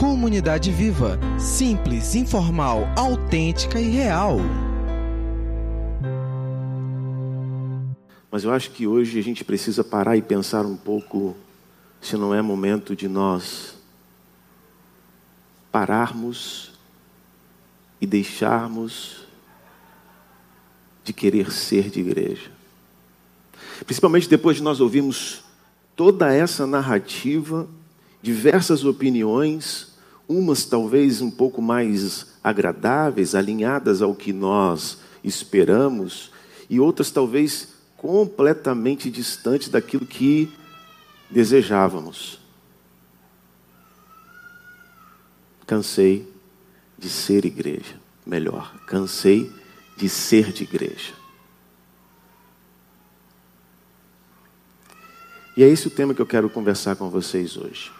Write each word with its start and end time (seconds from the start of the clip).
Comunidade 0.00 0.72
Viva. 0.72 1.18
Simples, 1.38 2.14
informal, 2.14 2.88
autêntica 2.96 3.78
e 3.78 3.90
real. 3.90 4.38
Mas 8.30 8.42
eu 8.42 8.50
acho 8.50 8.70
que 8.70 8.86
hoje 8.86 9.18
a 9.18 9.22
gente 9.22 9.44
precisa 9.44 9.84
parar 9.84 10.16
e 10.16 10.22
pensar 10.22 10.64
um 10.64 10.74
pouco 10.74 11.36
se 12.00 12.16
não 12.16 12.34
é 12.34 12.40
momento 12.40 12.96
de 12.96 13.08
nós 13.08 13.74
pararmos 15.70 16.72
e 18.00 18.06
deixarmos 18.06 19.26
de 21.04 21.12
querer 21.12 21.52
ser 21.52 21.90
de 21.90 22.00
igreja. 22.00 22.50
Principalmente 23.84 24.30
depois 24.30 24.56
de 24.56 24.62
nós 24.62 24.80
ouvirmos 24.80 25.42
toda 25.94 26.32
essa 26.32 26.66
narrativa, 26.66 27.68
diversas 28.22 28.82
opiniões, 28.82 29.89
umas 30.30 30.64
talvez 30.64 31.20
um 31.20 31.28
pouco 31.28 31.60
mais 31.60 32.24
agradáveis, 32.42 33.34
alinhadas 33.34 34.00
ao 34.00 34.14
que 34.14 34.32
nós 34.32 34.98
esperamos, 35.24 36.30
e 36.68 36.78
outras 36.78 37.10
talvez 37.10 37.70
completamente 37.96 39.10
distantes 39.10 39.68
daquilo 39.68 40.06
que 40.06 40.48
desejávamos. 41.28 42.38
Cansei 45.66 46.32
de 46.96 47.08
ser 47.08 47.44
igreja. 47.44 47.98
Melhor, 48.24 48.72
cansei 48.86 49.52
de 49.96 50.08
ser 50.08 50.52
de 50.52 50.62
igreja. 50.62 51.12
E 55.56 55.64
é 55.64 55.68
esse 55.68 55.88
o 55.88 55.90
tema 55.90 56.14
que 56.14 56.22
eu 56.22 56.26
quero 56.26 56.48
conversar 56.48 56.94
com 56.94 57.10
vocês 57.10 57.56
hoje. 57.56 57.99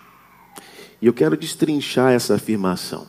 E 1.00 1.06
eu 1.06 1.12
quero 1.12 1.36
destrinchar 1.36 2.12
essa 2.12 2.34
afirmação. 2.34 3.06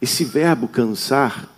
Esse 0.00 0.24
verbo 0.24 0.68
cansar 0.68 1.48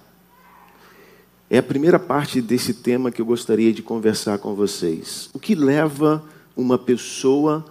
é 1.50 1.58
a 1.58 1.62
primeira 1.62 1.98
parte 1.98 2.41
desse 2.41 2.72
tema 2.72 3.10
que 3.10 3.20
eu 3.20 3.27
gostaria 3.27 3.72
de 3.72 3.83
conversar 3.83 4.38
com 4.38 4.55
vocês. 4.55 5.28
O 5.34 5.38
que 5.38 5.55
leva 5.55 6.25
uma 6.56 6.78
pessoa 6.78 7.64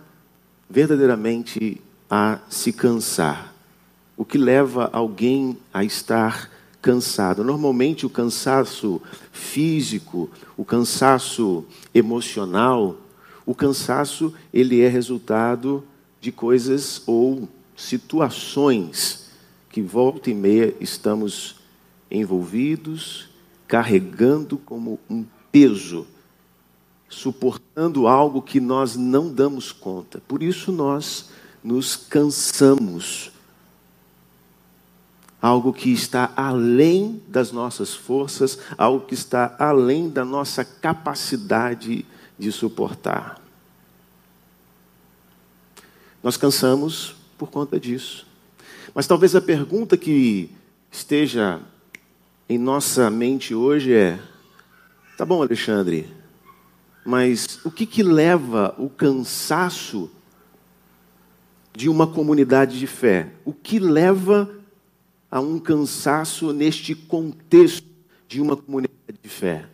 verdadeiramente 0.69 1.81
a 2.09 2.39
se 2.49 2.73
cansar? 2.73 3.53
O 4.17 4.25
que 4.25 4.37
leva 4.37 4.89
alguém 4.91 5.57
a 5.73 5.83
estar 5.83 6.51
cansado? 6.81 7.41
Normalmente, 7.41 8.05
o 8.05 8.09
cansaço 8.09 9.01
físico, 9.31 10.29
o 10.57 10.65
cansaço 10.65 11.63
emocional, 11.95 12.97
o 13.49 13.55
cansaço 13.55 14.31
ele 14.53 14.79
é 14.79 14.87
resultado 14.87 15.83
de 16.21 16.31
coisas 16.31 17.01
ou 17.07 17.49
situações 17.75 19.31
que 19.71 19.81
volta 19.81 20.29
e 20.29 20.35
meia 20.35 20.75
estamos 20.79 21.55
envolvidos, 22.11 23.27
carregando 23.67 24.59
como 24.59 24.99
um 25.09 25.25
peso, 25.51 26.05
suportando 27.09 28.05
algo 28.05 28.39
que 28.39 28.59
nós 28.59 28.95
não 28.95 29.33
damos 29.33 29.71
conta. 29.71 30.21
Por 30.27 30.43
isso 30.43 30.71
nós 30.71 31.31
nos 31.63 31.95
cansamos. 31.95 33.31
Algo 35.41 35.73
que 35.73 35.91
está 35.91 36.31
além 36.35 37.19
das 37.27 37.51
nossas 37.51 37.95
forças, 37.95 38.59
algo 38.77 39.07
que 39.07 39.15
está 39.15 39.55
além 39.57 40.07
da 40.07 40.23
nossa 40.23 40.63
capacidade 40.63 42.05
de 42.05 42.18
suportar. 42.51 43.41
Nós 46.23 46.37
cansamos 46.37 47.15
por 47.37 47.49
conta 47.49 47.79
disso. 47.79 48.27
Mas 48.93 49.07
talvez 49.07 49.35
a 49.35 49.41
pergunta 49.41 49.97
que 49.97 50.49
esteja 50.91 51.61
em 52.47 52.57
nossa 52.57 53.09
mente 53.09 53.53
hoje 53.53 53.93
é: 53.93 54.19
tá 55.17 55.25
bom, 55.25 55.41
Alexandre, 55.41 56.11
mas 57.05 57.59
o 57.63 57.71
que, 57.71 57.85
que 57.85 58.03
leva 58.03 58.75
o 58.77 58.89
cansaço 58.89 60.09
de 61.73 61.87
uma 61.87 62.07
comunidade 62.07 62.77
de 62.77 62.87
fé? 62.87 63.31
O 63.45 63.53
que 63.53 63.79
leva 63.79 64.49
a 65.31 65.39
um 65.39 65.59
cansaço 65.59 66.51
neste 66.51 66.95
contexto 66.95 67.87
de 68.27 68.41
uma 68.41 68.57
comunidade 68.57 69.17
de 69.21 69.29
fé? 69.29 69.65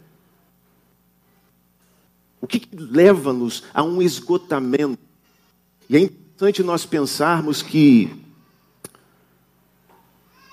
O 2.46 2.48
que, 2.48 2.62
leva-nos 2.76 3.64
a 3.74 3.82
um 3.82 4.04
esgotamento? 4.04 5.00
E 5.90 5.98
é 5.98 6.00
interessante 6.00 6.62
nós 6.62 6.86
pensarmos 6.86 7.64
que 7.64 8.24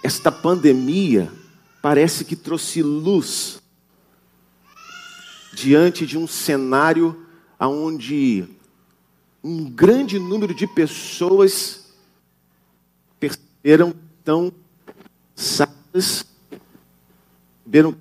esta 0.02 0.32
pandemia 0.32 1.30
parece 1.82 2.24
que 2.24 2.34
trouxe 2.34 2.82
luz 2.82 3.60
diante 5.52 6.06
de 6.06 6.16
um 6.16 6.26
cenário 6.26 7.26
onde 7.60 8.48
um 9.44 9.68
grande 9.68 10.18
número 10.18 10.54
de 10.54 10.66
pessoas 10.66 11.92
perceberam 13.20 13.94
tão 14.24 14.50
cansadas, 15.36 16.24
perceberam 17.64 17.94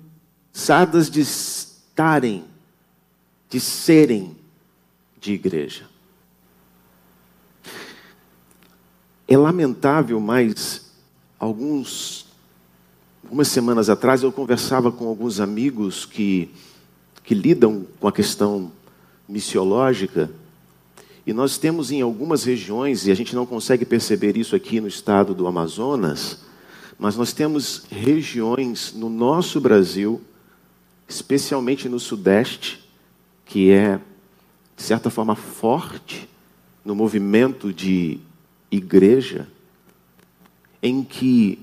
cansadas 0.50 1.10
de 1.10 1.20
estarem, 1.20 2.50
de 3.52 3.60
serem 3.60 4.36
de 5.20 5.34
igreja. 5.34 5.84
É 9.28 9.36
lamentável, 9.36 10.18
mas 10.18 10.90
alguns 11.38 12.32
Algumas 13.32 13.48
semanas 13.48 13.88
atrás 13.88 14.22
eu 14.22 14.30
conversava 14.30 14.92
com 14.92 15.08
alguns 15.08 15.40
amigos 15.40 16.04
que, 16.04 16.50
que 17.24 17.34
lidam 17.34 17.86
com 17.98 18.06
a 18.06 18.12
questão 18.12 18.70
missiológica. 19.26 20.30
E 21.26 21.32
nós 21.32 21.56
temos 21.56 21.90
em 21.90 22.02
algumas 22.02 22.44
regiões, 22.44 23.06
e 23.06 23.10
a 23.10 23.14
gente 23.14 23.34
não 23.34 23.46
consegue 23.46 23.86
perceber 23.86 24.36
isso 24.36 24.54
aqui 24.54 24.82
no 24.82 24.86
estado 24.86 25.34
do 25.34 25.46
Amazonas, 25.46 26.40
mas 26.98 27.16
nós 27.16 27.32
temos 27.32 27.84
regiões 27.90 28.92
no 28.92 29.08
nosso 29.08 29.62
Brasil, 29.62 30.20
especialmente 31.08 31.88
no 31.88 31.98
Sudeste, 31.98 32.81
que 33.44 33.70
é, 33.70 33.98
de 34.76 34.82
certa 34.82 35.10
forma, 35.10 35.34
forte 35.34 36.28
no 36.84 36.94
movimento 36.94 37.72
de 37.72 38.18
igreja, 38.70 39.48
em 40.82 41.04
que 41.04 41.58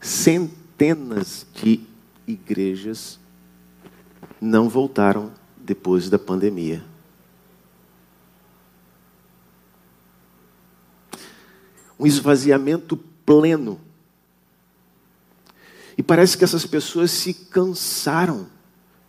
centenas 0.00 1.46
de 1.54 1.80
igrejas 2.26 3.18
não 4.40 4.68
voltaram 4.68 5.32
depois 5.56 6.08
da 6.08 6.18
pandemia. 6.18 6.82
Um 11.98 12.06
esvaziamento 12.06 12.96
pleno. 12.96 13.78
E 15.98 16.02
parece 16.02 16.38
que 16.38 16.44
essas 16.44 16.64
pessoas 16.64 17.10
se 17.10 17.34
cansaram 17.34 18.46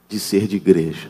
de 0.09 0.19
ser 0.19 0.46
de 0.46 0.58
igreja. 0.58 1.09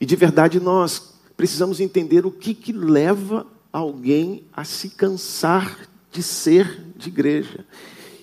E 0.00 0.06
de 0.06 0.16
verdade 0.16 0.58
nós 0.58 1.14
precisamos 1.36 1.80
entender 1.80 2.24
o 2.24 2.30
que, 2.30 2.54
que 2.54 2.72
leva 2.72 3.46
alguém 3.72 4.44
a 4.52 4.64
se 4.64 4.88
cansar 4.88 5.78
de 6.10 6.22
ser 6.22 6.84
de 6.96 7.08
igreja. 7.08 7.64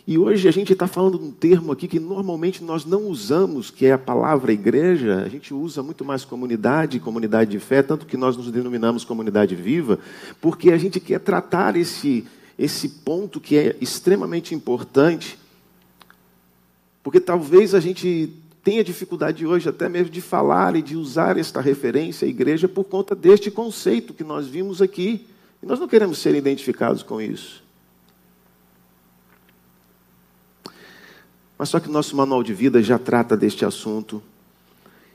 E 0.06 0.18
hoje 0.18 0.48
a 0.48 0.52
gente 0.52 0.72
está 0.72 0.88
falando 0.88 1.22
um 1.22 1.32
termo 1.32 1.72
aqui 1.72 1.86
que 1.86 2.00
normalmente 2.00 2.64
nós 2.64 2.86
não 2.86 3.08
usamos, 3.08 3.70
que 3.70 3.86
é 3.86 3.92
a 3.92 3.98
palavra 3.98 4.54
igreja. 4.54 5.22
A 5.22 5.28
gente 5.28 5.54
usa 5.54 5.84
muito 5.84 6.06
mais 6.06 6.24
comunidade, 6.24 7.00
comunidade 7.00 7.52
de 7.52 7.60
fé, 7.60 7.84
tanto 7.84 8.06
que 8.06 8.16
nós 8.16 8.38
nos 8.38 8.50
denominamos 8.50 9.04
comunidade 9.04 9.54
viva, 9.54 10.00
porque 10.40 10.72
a 10.72 10.78
gente 10.78 11.02
quer 11.02 11.20
tratar 11.20 11.76
esse, 11.76 12.26
esse 12.58 12.88
ponto 12.88 13.40
que 13.40 13.58
é 13.58 13.76
extremamente 13.82 14.56
importante, 14.56 15.38
porque 17.04 17.20
talvez 17.20 17.76
a 17.76 17.80
gente 17.82 18.34
tenha 18.68 18.84
dificuldade 18.84 19.48
hoje 19.48 19.70
até 19.70 19.88
mesmo 19.88 20.10
de 20.10 20.20
falar 20.20 20.76
e 20.76 20.82
de 20.82 20.98
usar 20.98 21.38
esta 21.38 21.62
referência 21.62 22.26
à 22.26 22.30
igreja 22.30 22.68
por 22.68 22.84
conta 22.84 23.16
deste 23.16 23.50
conceito 23.50 24.14
que 24.14 24.26
nós 24.26 24.46
vimos 24.46 24.82
aqui. 24.82 25.26
E 25.64 25.66
nós 25.66 25.80
não 25.80 25.88
queremos 25.88 26.18
ser 26.18 26.36
identificados 26.36 27.02
com 27.02 27.22
isso. 27.22 27.64
Mas 31.58 31.70
só 31.70 31.80
que 31.80 31.88
o 31.88 31.92
nosso 31.94 32.14
manual 32.14 32.44
de 32.44 32.54
vida 32.54 32.84
já 32.84 33.00
trata 33.00 33.38
deste 33.38 33.64
assunto 33.64 34.22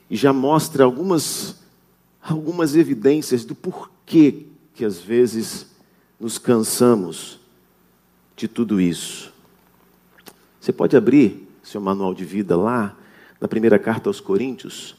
e 0.09 0.17
já 0.17 0.33
mostra 0.33 0.85
algumas, 0.85 1.57
algumas 2.23 2.75
evidências 2.75 3.45
do 3.45 3.55
porquê 3.55 4.47
que 4.75 4.83
às 4.83 4.99
vezes 4.99 5.67
nos 6.19 6.39
cansamos 6.39 7.39
de 8.35 8.49
tudo 8.49 8.81
isso. 8.81 9.31
Você 10.59 10.73
pode 10.73 10.97
abrir 10.97 11.47
seu 11.63 11.83
manual 11.83 12.15
de 12.15 12.25
vida 12.25 12.57
lá, 12.57 12.97
na 13.43 13.49
primeira 13.49 13.77
carta 13.77 14.09
aos 14.09 14.21
Coríntios, 14.21 14.95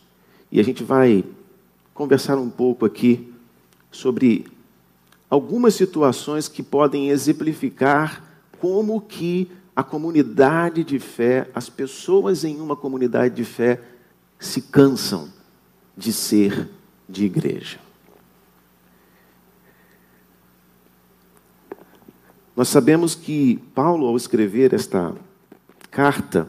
e 0.52 0.60
a 0.60 0.64
gente 0.64 0.84
vai 0.84 1.24
conversar 1.94 2.38
um 2.38 2.50
pouco 2.50 2.86
aqui 2.86 3.34
sobre 3.90 4.46
algumas 5.30 5.76
situações 5.76 6.50
que 6.50 6.62
podem 6.62 7.08
exemplificar 7.08 8.22
como 8.60 9.00
que 9.00 9.50
a 9.74 9.82
comunidade 9.82 10.84
de 10.84 11.00
fé, 11.00 11.50
as 11.56 11.70
pessoas 11.70 12.44
em 12.44 12.60
uma 12.60 12.76
comunidade 12.76 13.34
de 13.34 13.46
fé 13.46 13.82
se 14.38 14.64
cansam 14.64 15.30
de 15.96 16.12
ser 16.12 16.70
de 17.08 17.24
igreja. 17.24 17.80
Nós 22.58 22.68
sabemos 22.68 23.16
que 23.16 23.56
Paulo, 23.74 24.06
ao 24.06 24.18
escrever 24.18 24.74
esta 24.74 25.16
carta, 25.90 26.46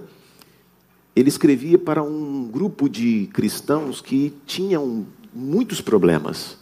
ele 1.15 1.29
escrevia 1.29 1.79
para 1.79 2.03
um 2.03 2.49
grupo 2.51 2.89
de 2.89 3.29
cristãos 3.33 4.01
que 4.01 4.35
tinham 4.47 5.07
muitos 5.33 5.81
problemas, 5.81 6.59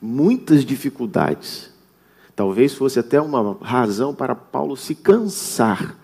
muitas 0.00 0.64
dificuldades. 0.64 1.70
Talvez 2.34 2.74
fosse 2.74 2.98
até 2.98 3.20
uma 3.20 3.58
razão 3.60 4.14
para 4.14 4.34
Paulo 4.34 4.76
se 4.76 4.94
cansar 4.94 5.96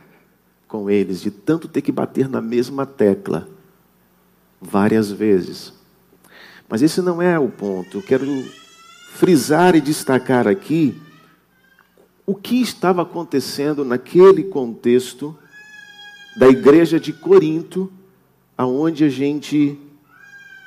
com 0.66 0.90
eles, 0.90 1.22
de 1.22 1.30
tanto 1.30 1.66
ter 1.66 1.80
que 1.80 1.90
bater 1.90 2.28
na 2.28 2.42
mesma 2.42 2.84
tecla 2.84 3.48
várias 4.60 5.10
vezes. 5.10 5.72
Mas 6.68 6.82
esse 6.82 7.00
não 7.00 7.22
é 7.22 7.38
o 7.38 7.48
ponto. 7.48 7.98
Eu 7.98 8.02
quero 8.02 8.26
frisar 9.14 9.74
e 9.74 9.80
destacar 9.80 10.46
aqui 10.46 11.00
o 12.26 12.34
que 12.34 12.60
estava 12.60 13.00
acontecendo 13.00 13.82
naquele 13.82 14.44
contexto 14.44 15.34
da 16.38 16.48
igreja 16.48 17.00
de 17.00 17.12
Corinto, 17.12 17.92
aonde 18.56 19.02
a 19.02 19.08
gente 19.08 19.76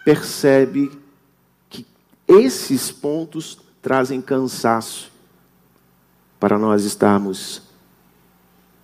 percebe 0.04 0.92
que 1.70 1.86
esses 2.28 2.92
pontos 2.92 3.58
trazem 3.82 4.22
cansaço 4.22 5.10
para 6.38 6.60
nós 6.60 6.84
estarmos 6.84 7.62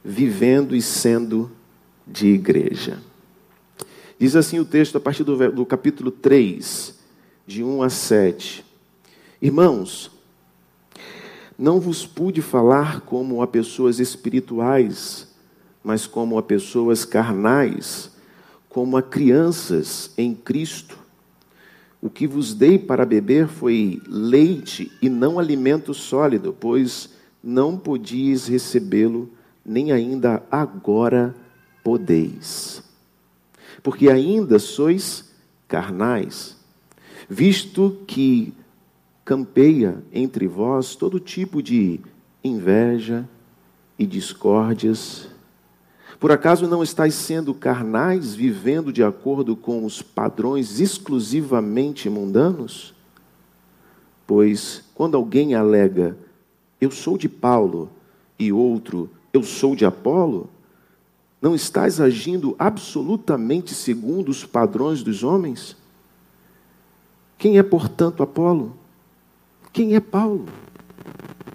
vivendo 0.02 0.74
e 0.74 0.82
sendo 0.82 1.52
de 2.08 2.28
igreja. 2.28 3.00
Diz 4.18 4.34
assim 4.38 4.58
o 4.58 4.66
texto 4.66 4.98
a 4.98 5.02
partir 5.02 5.26
do, 5.26 5.52
do 5.52 5.66
capítulo 5.66 6.10
3, 6.10 6.98
de 7.46 7.66
1 7.66 7.84
a 7.84 7.90
7. 7.90 8.66
Irmãos, 9.42 10.10
não 11.60 11.82
vos 11.82 12.06
pude 12.06 12.42
falar 12.42 13.02
como 13.02 13.42
a 13.42 13.48
pessoas 13.48 14.00
espirituais, 14.00 15.27
mas 15.88 16.06
como 16.06 16.38
a 16.38 16.44
pessoas 16.44 17.06
carnais, 17.06 18.12
como 18.68 18.98
a 18.98 19.02
crianças 19.02 20.12
em 20.18 20.36
Cristo. 20.36 21.00
O 22.02 22.10
que 22.10 22.28
vos 22.28 22.54
dei 22.54 22.78
para 22.78 23.06
beber 23.06 23.48
foi 23.48 24.02
leite 24.06 24.92
e 25.02 25.08
não 25.08 25.40
alimento 25.40 25.94
sólido, 25.94 26.54
pois 26.60 27.12
não 27.42 27.78
podias 27.78 28.48
recebê-lo, 28.48 29.32
nem 29.66 29.94
ainda 29.94 30.44
agora 30.52 31.34
podeis. 31.82 32.84
Porque 33.82 34.10
ainda 34.10 34.60
sois 34.60 35.32
carnais, 35.70 36.58
visto 37.30 38.04
que 38.06 38.54
campeia 39.24 40.04
entre 40.12 40.50
vós 40.50 40.96
todo 40.96 41.18
tipo 41.18 41.64
de 41.64 42.02
inveja 42.44 43.26
e 43.98 44.06
discórdias. 44.06 45.37
Por 46.20 46.32
acaso 46.32 46.68
não 46.68 46.82
estáis 46.82 47.14
sendo 47.14 47.54
carnais, 47.54 48.34
vivendo 48.34 48.92
de 48.92 49.04
acordo 49.04 49.56
com 49.56 49.86
os 49.86 50.02
padrões 50.02 50.80
exclusivamente 50.80 52.10
mundanos? 52.10 52.94
Pois 54.26 54.84
quando 54.96 55.16
alguém 55.16 55.54
alega, 55.54 56.18
eu 56.82 56.90
sou 56.90 57.18
de 57.18 57.30
Paulo, 57.30 57.90
e 58.40 58.52
outro, 58.52 59.10
eu 59.34 59.44
sou 59.44 59.76
de 59.76 59.86
Apolo, 59.86 60.50
não 61.42 61.54
estás 61.54 62.02
agindo 62.02 62.56
absolutamente 62.58 63.74
segundo 63.74 64.30
os 64.30 64.44
padrões 64.44 65.04
dos 65.04 65.24
homens? 65.24 65.76
Quem 67.38 67.58
é, 67.58 67.64
portanto, 67.64 68.24
Apolo? 68.24 68.76
Quem 69.72 69.96
é 69.96 70.00
Paulo? 70.00 70.46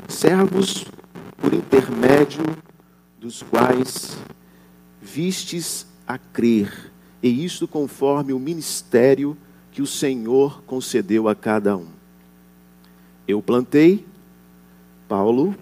Servos 0.09 0.85
por 1.37 1.53
intermédio 1.53 2.45
dos 3.19 3.43
quais 3.43 4.17
vistes 5.03 5.87
a 6.07 6.17
crer, 6.17 6.93
e 7.21 7.45
isto 7.45 7.67
conforme 7.67 8.33
o 8.33 8.39
ministério 8.39 9.37
que 9.73 9.83
o 9.83 9.87
Senhor 9.87 10.63
concedeu 10.63 11.29
a 11.29 11.35
cada 11.35 11.77
um. 11.77 11.89
Eu 13.27 13.43
plantei, 13.43 14.07
Paulo 15.09 15.55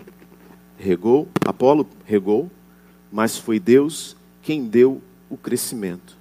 regou, 0.77 1.29
Apolo 1.45 1.87
regou, 2.05 2.51
mas 3.11 3.37
foi 3.39 3.59
Deus 3.59 4.17
quem 4.43 4.67
deu 4.67 5.01
o 5.29 5.37
crescimento. 5.37 6.17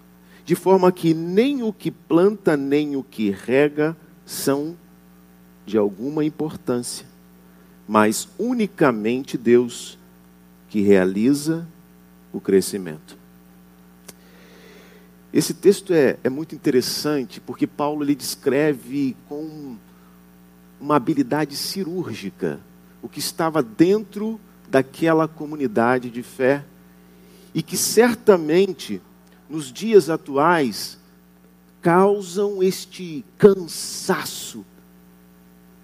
De 0.45 0.55
forma 0.55 0.91
que 0.91 1.13
nem 1.13 1.61
o 1.61 1.71
que 1.71 1.91
planta, 1.91 2.57
nem 2.57 2.95
o 2.95 3.03
que 3.03 3.29
rega 3.29 3.95
são 4.25 4.75
de 5.65 5.77
alguma 5.77 6.25
importância, 6.25 7.05
mas 7.87 8.27
unicamente 8.37 9.37
Deus 9.37 9.97
que 10.67 10.81
realiza 10.81 11.67
o 12.31 12.39
crescimento. 12.39 13.17
Esse 15.31 15.53
texto 15.53 15.93
é, 15.93 16.17
é 16.23 16.29
muito 16.29 16.55
interessante 16.55 17.39
porque 17.39 17.67
Paulo 17.67 18.03
ele 18.03 18.15
descreve 18.15 19.15
com 19.27 19.77
uma 20.79 20.95
habilidade 20.95 21.55
cirúrgica 21.55 22.59
o 23.01 23.07
que 23.07 23.19
estava 23.19 23.61
dentro 23.61 24.39
daquela 24.69 25.27
comunidade 25.27 26.09
de 26.09 26.23
fé 26.23 26.65
e 27.53 27.61
que 27.61 27.77
certamente 27.77 29.01
nos 29.49 29.71
dias 29.71 30.09
atuais 30.09 30.97
causam 31.81 32.61
este 32.61 33.23
cansaço 33.37 34.65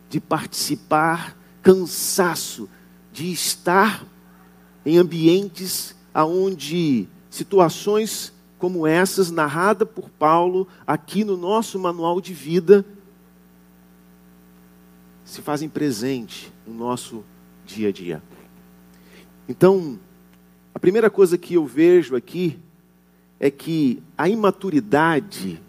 de 0.10 0.20
participar, 0.20 1.38
cansaço 1.62 2.70
de 3.12 3.32
estar 3.32 4.06
em 4.86 4.98
ambientes 4.98 5.95
aonde 6.16 7.10
situações 7.30 8.32
como 8.58 8.88
essas 8.88 9.30
narrada 9.30 9.86
por 9.86 10.10
Paulo 10.10 10.66
aqui 10.88 11.26
no 11.26 11.36
nosso 11.36 11.78
manual 11.78 12.22
de 12.22 12.34
vida 12.34 12.86
se 15.26 15.42
fazem 15.42 15.68
presente 15.68 16.54
no 16.66 16.74
nosso 16.74 17.22
dia 17.66 17.90
a 17.90 17.92
dia. 17.92 18.24
Então, 19.50 20.00
a 20.74 20.80
primeira 20.80 21.10
coisa 21.10 21.38
que 21.38 21.56
eu 21.56 21.66
vejo 21.66 22.16
aqui 22.16 22.58
é 23.38 23.52
que 23.52 24.02
a 24.18 24.30
imaturidade, 24.30 25.62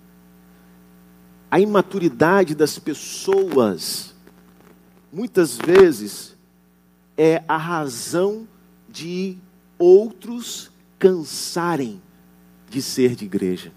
a 1.50 1.59
imaturidade 1.59 2.55
das 2.55 2.79
pessoas 2.79 4.15
muitas 5.12 5.57
vezes 5.57 6.37
é 7.19 7.43
a 7.49 7.57
razão 7.57 8.47
de 8.88 9.38
outros 9.78 10.71
cansarem 10.99 12.00
de 12.68 12.80
ser 12.83 13.14
de 13.14 13.25
igreja. 13.25 13.73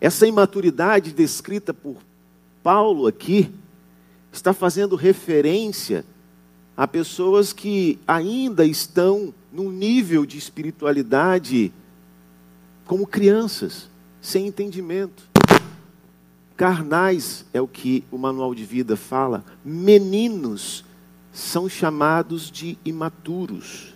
Essa 0.00 0.26
imaturidade 0.26 1.12
descrita 1.12 1.72
por 1.74 1.96
Paulo 2.62 3.06
aqui 3.06 3.50
está 4.32 4.52
fazendo 4.52 4.96
referência 4.96 6.04
a 6.76 6.86
pessoas 6.86 7.52
que 7.52 7.98
ainda 8.06 8.64
estão 8.64 9.34
num 9.52 9.70
nível 9.70 10.24
de 10.24 10.38
espiritualidade 10.38 11.72
como 12.84 13.06
crianças, 13.06 13.88
sem 14.20 14.46
entendimento 14.46 15.28
carnais 16.58 17.46
é 17.54 17.60
o 17.60 17.68
que 17.68 18.02
o 18.10 18.18
manual 18.18 18.52
de 18.52 18.64
vida 18.64 18.96
fala, 18.96 19.44
meninos 19.64 20.84
são 21.32 21.68
chamados 21.68 22.50
de 22.50 22.76
imaturos. 22.84 23.94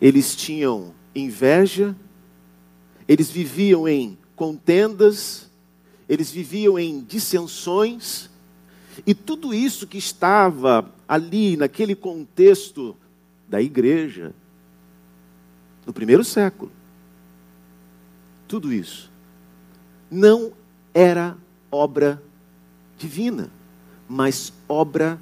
Eles 0.00 0.36
tinham 0.36 0.94
inveja, 1.14 1.96
eles 3.06 3.30
viviam 3.30 3.88
em 3.88 4.16
contendas, 4.36 5.50
eles 6.08 6.30
viviam 6.30 6.78
em 6.78 7.00
dissensões, 7.02 8.30
e 9.06 9.14
tudo 9.14 9.52
isso 9.52 9.86
que 9.86 9.98
estava 9.98 10.92
ali 11.06 11.56
naquele 11.56 11.94
contexto 11.94 12.96
da 13.48 13.60
igreja, 13.60 14.34
no 15.86 15.92
primeiro 15.92 16.22
século, 16.22 16.70
tudo 18.46 18.72
isso 18.72 19.10
não 20.10 20.52
era 20.94 21.36
obra 21.70 22.22
divina, 22.96 23.50
mas 24.08 24.52
obra 24.68 25.20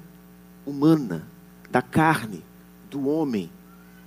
humana, 0.65 1.27
da 1.69 1.81
carne, 1.81 2.43
do 2.89 3.07
homem, 3.07 3.51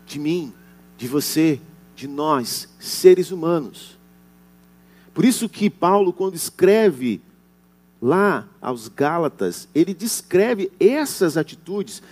de 0.07 0.19
mim, 0.19 0.53
de 1.01 1.09
você, 1.09 1.59
de 1.97 2.07
nós, 2.07 2.69
seres 2.79 3.31
humanos. 3.31 3.99
Por 5.15 5.25
isso 5.25 5.49
que 5.49 5.71
Paulo, 5.71 6.13
quando 6.13 6.35
escreve 6.35 7.23
lá 8.03 8.47
aos 8.61 8.87
Gálatas, 8.87 9.67
ele 9.75 9.95
descreve 9.95 10.71
essas 10.79 11.39
atitudes, 11.39 12.03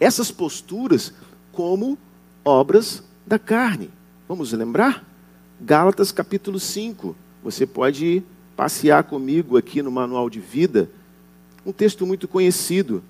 essas 0.00 0.30
posturas, 0.30 1.12
como 1.52 1.98
obras 2.42 3.04
da 3.26 3.38
carne. 3.38 3.90
Vamos 4.26 4.50
lembrar? 4.52 5.06
Gálatas 5.60 6.10
capítulo 6.10 6.58
5. 6.58 7.14
Você 7.44 7.66
pode 7.66 8.22
passear 8.56 9.04
comigo 9.04 9.58
aqui 9.58 9.82
no 9.82 9.90
manual 9.90 10.30
de 10.30 10.40
vida. 10.40 10.90
Um 11.66 11.72
texto 11.72 12.06
muito 12.06 12.26
conhecido. 12.26 13.04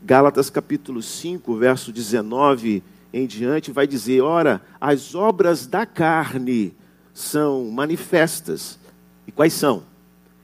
Gálatas 0.00 0.48
capítulo 0.48 1.02
5, 1.02 1.56
verso 1.56 1.92
19 1.92 2.80
em 3.12 3.26
diante, 3.26 3.70
vai 3.70 3.86
dizer: 3.86 4.22
Ora, 4.22 4.62
as 4.80 5.14
obras 5.14 5.66
da 5.66 5.84
carne 5.84 6.74
são 7.12 7.70
manifestas. 7.70 8.78
E 9.26 9.32
quais 9.32 9.52
são? 9.52 9.84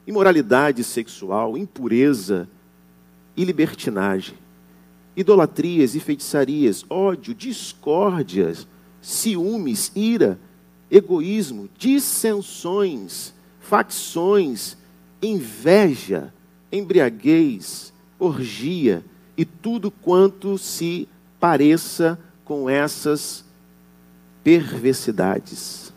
Imoralidade 0.07 0.85
sexual, 0.85 1.57
impureza 1.57 2.49
e 3.37 3.45
libertinagem, 3.45 4.37
idolatrias 5.17 5.95
e 5.95 6.01
feitiçarias, 6.01 6.85
ódio, 6.89 7.35
discórdias, 7.35 8.67
ciúmes, 9.01 9.93
ira, 9.95 10.39
egoísmo, 10.91 11.69
dissensões, 11.79 13.35
facções, 13.61 14.77
inveja, 15.23 16.33
embriaguez, 16.73 17.93
orgia 18.19 19.05
e 19.37 19.45
tudo 19.45 19.91
quanto 19.91 20.59
se 20.59 21.09
pareça 21.39 22.19
com 22.49 22.69
essas 22.69 23.45
perversidades. 24.43 25.93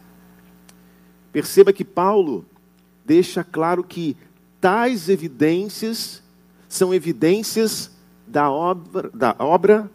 Perceba 1.32 1.72
que 1.72 1.86
Paulo 1.86 2.46
deixa 3.06 3.42
claro 3.42 3.86
que 3.86 4.18
tais 4.60 5.08
evidências 5.08 6.22
são 6.68 6.94
evidências 6.94 7.90
da 8.28 8.52
obra 8.52 9.10
da, 9.14 9.34
obra 9.40 9.90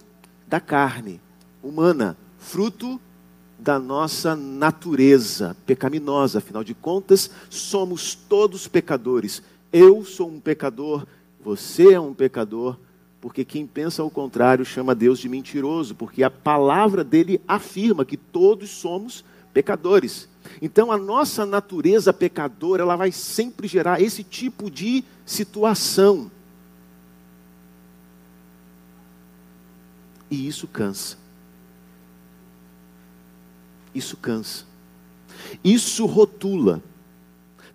da 0.48 0.58
carne 0.58 1.20
humana, 1.62 2.16
fruto 2.38 2.98
da 3.58 3.78
nossa 3.78 4.34
natureza 4.34 5.54
pecaminosa. 5.66 6.38
Afinal 6.38 6.64
de 6.64 6.72
contas, 6.72 7.30
somos 7.50 8.14
todos 8.14 8.66
pecadores. 8.66 9.42
Eu 9.70 10.06
sou 10.06 10.30
um 10.30 10.40
pecador, 10.40 11.06
você 11.44 11.92
é 11.92 12.00
um 12.00 12.14
pecador, 12.14 12.78
porque 13.26 13.44
quem 13.44 13.66
pensa 13.66 14.02
ao 14.02 14.08
contrário 14.08 14.64
chama 14.64 14.94
Deus 14.94 15.18
de 15.18 15.28
mentiroso, 15.28 15.96
porque 15.96 16.22
a 16.22 16.30
palavra 16.30 17.02
dele 17.02 17.40
afirma 17.48 18.04
que 18.04 18.16
todos 18.16 18.70
somos 18.70 19.24
pecadores. 19.52 20.28
Então 20.62 20.92
a 20.92 20.96
nossa 20.96 21.44
natureza 21.44 22.12
pecadora, 22.12 22.84
ela 22.84 22.94
vai 22.94 23.10
sempre 23.10 23.66
gerar 23.66 24.00
esse 24.00 24.22
tipo 24.22 24.70
de 24.70 25.02
situação. 25.24 26.30
E 30.30 30.46
isso 30.46 30.68
cansa. 30.68 31.18
Isso 33.92 34.16
cansa. 34.16 34.64
Isso 35.64 36.06
rotula. 36.06 36.80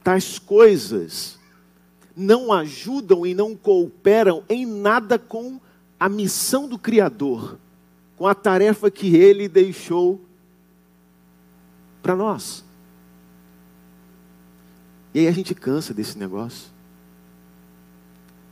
Tais 0.02 0.40
coisas 0.40 1.38
não 2.22 2.54
ajudam 2.54 3.26
e 3.26 3.34
não 3.34 3.56
cooperam 3.56 4.44
em 4.48 4.66
nada 4.66 5.18
com 5.18 5.60
a 6.00 6.08
missão 6.08 6.68
do 6.68 6.78
Criador, 6.78 7.58
com 8.16 8.28
a 8.28 8.36
tarefa 8.36 8.90
que 8.90 9.16
ele 9.16 9.48
deixou 9.50 10.22
para 12.02 12.16
nós. 12.16 12.64
E 15.14 15.20
aí 15.20 15.28
a 15.28 15.32
gente 15.32 15.54
cansa 15.54 15.94
desse 15.94 16.18
negócio. 16.18 16.70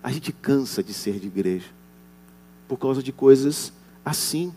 A 0.04 0.12
gente 0.12 0.32
cansa 0.32 0.84
de 0.84 0.94
ser 0.94 1.20
de 1.20 1.28
igreja 1.28 1.68
por 2.68 2.78
causa 2.78 3.02
de 3.02 3.12
coisas 3.12 3.72
assim. 4.04 4.54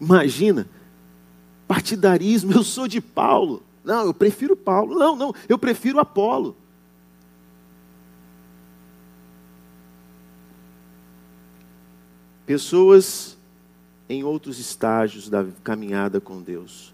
Imagina, 0.00 0.66
partidarismo, 1.68 2.52
eu 2.52 2.62
sou 2.62 2.88
de 2.88 3.00
Paulo. 3.00 3.62
Não, 3.84 4.06
eu 4.06 4.14
prefiro 4.14 4.56
Paulo. 4.56 4.98
Não, 4.98 5.16
não, 5.16 5.34
eu 5.48 5.58
prefiro 5.58 5.98
Apolo. 5.98 6.56
Pessoas 12.50 13.38
em 14.08 14.24
outros 14.24 14.58
estágios 14.58 15.28
da 15.28 15.46
caminhada 15.62 16.20
com 16.20 16.42
Deus. 16.42 16.92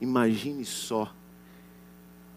Imagine 0.00 0.64
só. 0.64 1.12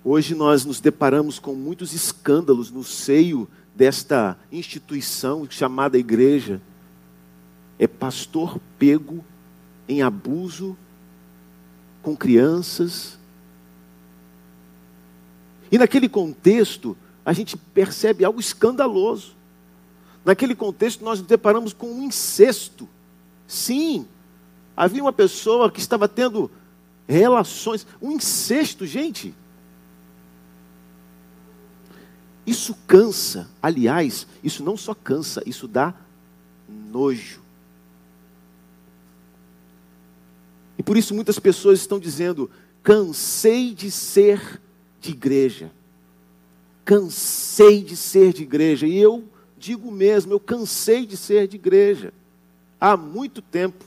Hoje 0.03 0.33
nós 0.33 0.65
nos 0.65 0.79
deparamos 0.79 1.37
com 1.37 1.53
muitos 1.53 1.93
escândalos 1.93 2.71
no 2.71 2.83
seio 2.83 3.47
desta 3.75 4.35
instituição 4.51 5.45
chamada 5.47 5.95
igreja. 5.95 6.59
É 7.77 7.85
pastor 7.85 8.59
pego 8.79 9.23
em 9.87 10.01
abuso 10.01 10.75
com 12.01 12.17
crianças. 12.17 13.19
E 15.71 15.77
naquele 15.77 16.09
contexto, 16.09 16.97
a 17.23 17.31
gente 17.31 17.55
percebe 17.55 18.25
algo 18.25 18.39
escandaloso. 18.39 19.35
Naquele 20.25 20.55
contexto, 20.55 21.03
nós 21.03 21.19
nos 21.19 21.27
deparamos 21.27 21.73
com 21.73 21.87
um 21.87 22.03
incesto. 22.03 22.87
Sim, 23.47 24.07
havia 24.75 25.01
uma 25.01 25.13
pessoa 25.13 25.69
que 25.69 25.79
estava 25.79 26.07
tendo 26.07 26.49
relações. 27.07 27.85
Um 28.01 28.11
incesto, 28.11 28.85
gente. 28.85 29.35
Isso 32.45 32.75
cansa. 32.87 33.49
Aliás, 33.61 34.27
isso 34.43 34.63
não 34.63 34.77
só 34.77 34.93
cansa, 34.93 35.43
isso 35.45 35.67
dá 35.67 35.93
nojo. 36.67 37.41
E 40.77 40.83
por 40.83 40.97
isso 40.97 41.13
muitas 41.13 41.39
pessoas 41.39 41.79
estão 41.79 41.99
dizendo: 41.99 42.49
cansei 42.81 43.73
de 43.73 43.91
ser 43.91 44.61
de 44.99 45.11
igreja. 45.11 45.71
Cansei 46.85 47.81
de 47.81 47.95
ser 47.95 48.33
de 48.33 48.43
igreja. 48.43 48.85
E 48.85 48.97
eu 48.97 49.23
digo 49.63 49.89
mesmo, 49.89 50.33
eu 50.33 50.41
cansei 50.41 51.05
de 51.05 51.15
ser 51.15 51.47
de 51.47 51.55
igreja 51.55 52.13
há 52.81 52.97
muito 52.97 53.41
tempo. 53.41 53.85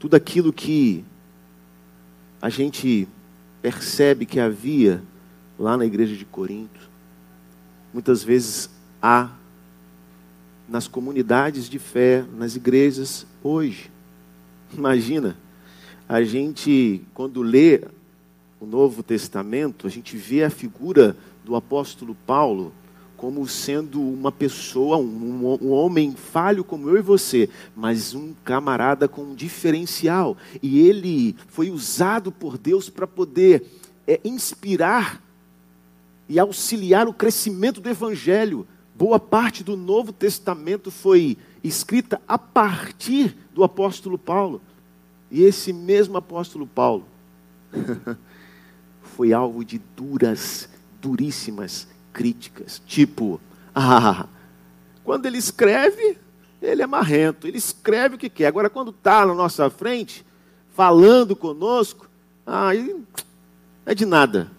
Tudo 0.00 0.16
aquilo 0.16 0.52
que 0.52 1.04
a 2.42 2.48
gente 2.50 3.06
percebe 3.62 4.26
que 4.26 4.40
havia 4.40 5.00
lá 5.56 5.76
na 5.76 5.86
igreja 5.86 6.16
de 6.16 6.24
Corinto, 6.24 6.90
muitas 7.92 8.24
vezes 8.24 8.68
há 9.00 9.30
nas 10.68 10.88
comunidades 10.88 11.68
de 11.68 11.78
fé, 11.78 12.24
nas 12.36 12.56
igrejas 12.56 13.24
hoje. 13.40 13.88
Imagina, 14.76 15.36
a 16.08 16.22
gente, 16.22 17.02
quando 17.14 17.42
lê 17.42 17.82
o 18.60 18.66
Novo 18.66 19.02
Testamento, 19.02 19.86
a 19.86 19.90
gente 19.90 20.16
vê 20.16 20.44
a 20.44 20.50
figura 20.50 21.16
do 21.44 21.56
apóstolo 21.56 22.14
Paulo 22.26 22.72
como 23.16 23.46
sendo 23.48 24.02
uma 24.02 24.30
pessoa, 24.30 24.98
um, 24.98 25.58
um, 25.62 25.70
homem 25.70 26.14
falho 26.14 26.62
como 26.62 26.90
eu 26.90 26.98
e 26.98 27.00
você, 27.00 27.48
mas 27.74 28.14
um 28.14 28.34
camarada 28.44 29.08
com 29.08 29.22
um 29.22 29.34
diferencial. 29.34 30.36
E 30.62 30.80
ele 30.80 31.34
foi 31.46 31.70
usado 31.70 32.30
por 32.30 32.58
Deus 32.58 32.90
para 32.90 33.06
poder 33.06 33.64
é, 34.06 34.20
inspirar 34.24 35.22
e 36.28 36.38
auxiliar 36.38 37.08
o 37.08 37.14
crescimento 37.14 37.80
do 37.80 37.88
Evangelho. 37.88 38.66
Boa 38.94 39.18
parte 39.18 39.64
do 39.64 39.74
Novo 39.74 40.12
Testamento 40.12 40.90
foi 40.90 41.38
escrita 41.62 42.20
a 42.28 42.36
partir 42.36 43.34
do 43.54 43.64
apóstolo 43.64 44.18
Paulo. 44.18 44.60
E 45.30 45.42
esse 45.42 45.72
mesmo 45.72 46.16
apóstolo 46.16 46.66
Paulo 46.66 47.04
foi 49.02 49.32
alvo 49.32 49.64
de 49.64 49.80
duras, 49.96 50.68
duríssimas 51.00 51.88
críticas. 52.12 52.80
Tipo, 52.86 53.40
ah, 53.74 54.26
quando 55.02 55.26
ele 55.26 55.38
escreve, 55.38 56.18
ele 56.62 56.82
é 56.82 56.86
marrento, 56.86 57.46
ele 57.46 57.58
escreve 57.58 58.14
o 58.14 58.18
que 58.18 58.30
quer. 58.30 58.46
Agora, 58.46 58.70
quando 58.70 58.90
está 58.90 59.26
na 59.26 59.34
nossa 59.34 59.68
frente, 59.68 60.24
falando 60.70 61.36
conosco, 61.36 62.08
aí 62.46 63.02
é 63.84 63.94
de 63.94 64.06
nada. 64.06 64.50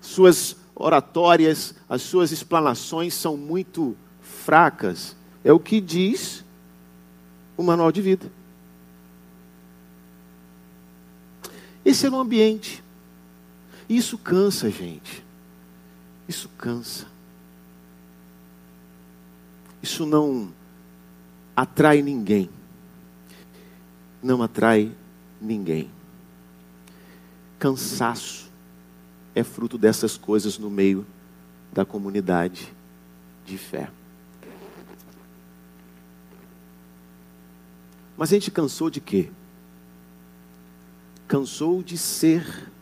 Suas 0.00 0.56
oratórias, 0.74 1.74
as 1.88 2.02
suas 2.02 2.32
explanações 2.32 3.12
são 3.14 3.36
muito 3.36 3.96
fracas. 4.20 5.16
É 5.44 5.52
o 5.52 5.60
que 5.60 5.80
diz 5.80 6.44
o 7.56 7.62
manual 7.62 7.92
de 7.92 8.00
vida. 8.00 8.37
Esse 11.84 12.06
era 12.06 12.14
o 12.14 12.20
ambiente. 12.20 12.82
Isso 13.88 14.18
cansa, 14.18 14.70
gente. 14.70 15.24
Isso 16.28 16.48
cansa. 16.58 17.06
Isso 19.82 20.04
não 20.04 20.52
atrai 21.56 22.02
ninguém. 22.02 22.50
Não 24.22 24.42
atrai 24.42 24.92
ninguém. 25.40 25.90
Cansaço 27.58 28.50
é 29.34 29.42
fruto 29.42 29.78
dessas 29.78 30.16
coisas 30.16 30.58
no 30.58 30.68
meio 30.68 31.06
da 31.72 31.84
comunidade 31.84 32.72
de 33.46 33.56
fé. 33.56 33.90
Mas 38.16 38.30
a 38.30 38.34
gente 38.34 38.50
cansou 38.50 38.90
de 38.90 39.00
quê? 39.00 39.30
Cansou 41.28 41.82
de 41.82 41.96
ser 41.96 42.72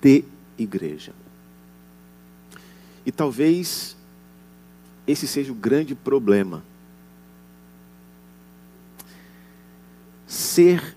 de 0.00 0.24
igreja. 0.58 1.14
E 3.06 3.12
talvez 3.12 3.96
esse 5.06 5.26
seja 5.26 5.52
o 5.52 5.54
grande 5.54 5.94
problema. 5.94 6.62
Ser 10.26 10.96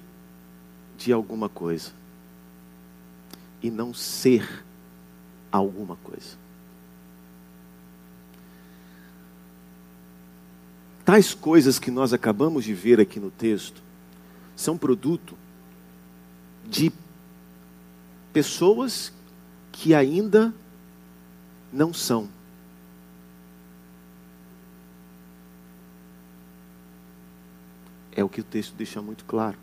de 0.98 1.14
alguma 1.14 1.48
coisa 1.48 1.92
e 3.62 3.70
não 3.70 3.94
ser 3.94 4.66
alguma 5.52 5.96
coisa. 5.98 6.38
Tais 11.04 11.36
coisas 11.36 11.78
que 11.78 11.92
nós 11.92 12.14
acabamos 12.14 12.64
de 12.64 12.74
ver 12.74 13.00
aqui 13.00 13.20
no 13.20 13.30
texto 13.30 13.82
são 14.56 14.78
produto 14.78 15.38
de 16.70 16.92
pessoas 18.34 19.12
que 19.72 19.94
ainda 19.94 20.54
não 21.72 21.94
são. 21.94 22.30
É 28.16 28.24
o 28.24 28.30
que 28.30 28.42
o 28.42 28.44
texto 28.44 28.74
deixa 28.76 29.02
muito 29.02 29.26
claro. 29.26 29.58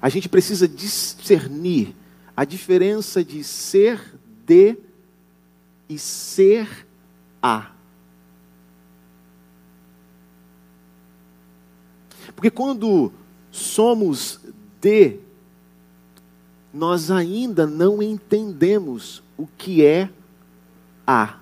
A 0.00 0.08
gente 0.08 0.28
precisa 0.28 0.66
discernir 0.66 1.94
a 2.36 2.44
diferença 2.44 3.22
de 3.22 3.44
ser 3.44 4.18
de 4.44 4.76
e 5.88 5.98
ser 5.98 6.86
a. 7.42 7.70
Porque 12.34 12.50
quando 12.50 13.12
somos 13.52 14.40
de, 14.80 15.18
nós 16.72 17.10
ainda 17.10 17.66
não 17.66 18.02
entendemos 18.02 19.22
o 19.36 19.46
que 19.46 19.84
é 19.84 20.10
a. 21.06 21.38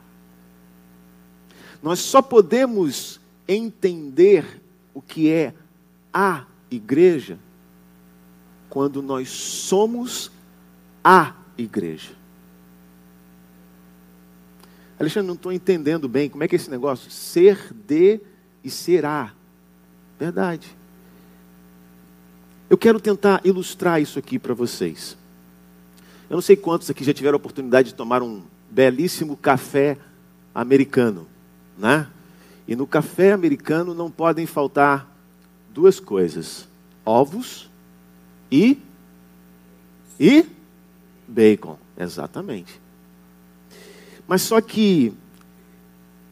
Nós 1.83 2.01
só 2.01 2.21
podemos 2.21 3.21
entender 3.49 4.61
o 4.93 5.01
que 5.01 5.31
é 5.31 5.55
a 6.13 6.45
igreja 6.71 7.39
quando 8.69 9.01
nós 9.01 9.29
somos 9.31 10.31
a 11.03 11.35
igreja. 11.57 12.13
Alexandre, 14.99 15.29
não 15.29 15.35
estou 15.35 15.53
entendendo 15.53 16.09
bem 16.09 16.29
como 16.29 16.45
é 16.45 16.49
que 16.49 16.55
é 16.55 16.59
esse 16.59 16.71
negócio. 16.71 17.11
Ser 17.11 17.73
de 17.73 18.21
e 18.63 18.69
será. 18.69 19.33
Verdade. 20.19 20.80
Eu 22.71 22.79
quero 22.79 23.01
tentar 23.01 23.41
ilustrar 23.45 24.01
isso 24.01 24.17
aqui 24.17 24.39
para 24.39 24.55
vocês. 24.55 25.19
Eu 26.31 26.37
não 26.37 26.41
sei 26.41 26.55
quantos 26.55 26.89
aqui 26.89 27.03
já 27.03 27.13
tiveram 27.13 27.35
a 27.35 27.37
oportunidade 27.37 27.89
de 27.89 27.95
tomar 27.97 28.23
um 28.23 28.43
belíssimo 28.71 29.37
café 29.37 29.99
americano, 30.55 31.27
né? 31.77 32.07
E 32.69 32.77
no 32.77 32.87
café 32.87 33.33
americano 33.33 33.93
não 33.93 34.09
podem 34.09 34.47
faltar 34.47 35.11
duas 35.75 35.99
coisas: 35.99 36.69
ovos 37.05 37.69
e 38.53 38.79
e 40.21 40.47
bacon, 41.27 41.77
exatamente. 41.99 42.81
Mas 44.29 44.43
só 44.43 44.61
que 44.61 45.13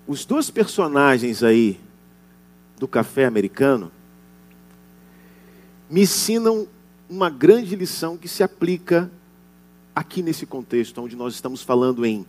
os 0.07 0.25
dois 0.25 0.51
personagens 0.51 1.43
aí 1.43 1.81
do 2.79 2.87
café 2.87 3.25
americano 3.25 3.91
me 5.91 6.03
ensinam 6.03 6.67
uma 7.09 7.31
grande 7.31 7.75
lição 7.75 8.17
que 8.17 8.29
se 8.29 8.43
aplica 8.43 9.11
aqui 9.95 10.23
nesse 10.23 10.47
contexto, 10.47 11.01
onde 11.01 11.17
nós 11.17 11.35
estamos 11.35 11.63
falando 11.63 12.05
em 12.05 12.27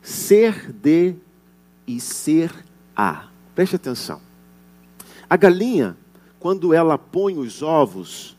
ser 0.00 0.72
de 0.72 1.14
e 1.86 2.00
ser 2.00 2.52
a. 2.96 3.28
Preste 3.54 3.76
atenção. 3.76 4.20
A 5.28 5.36
galinha, 5.36 5.96
quando 6.38 6.74
ela 6.74 6.96
põe 6.96 7.38
os 7.38 7.62
ovos, 7.62 8.36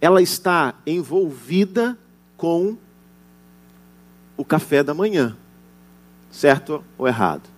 ela 0.00 0.20
está 0.20 0.74
envolvida 0.86 1.98
com 2.36 2.76
o 4.36 4.44
café 4.44 4.82
da 4.82 4.92
manhã. 4.92 5.36
Certo 6.30 6.84
ou 6.98 7.06
errado? 7.06 7.48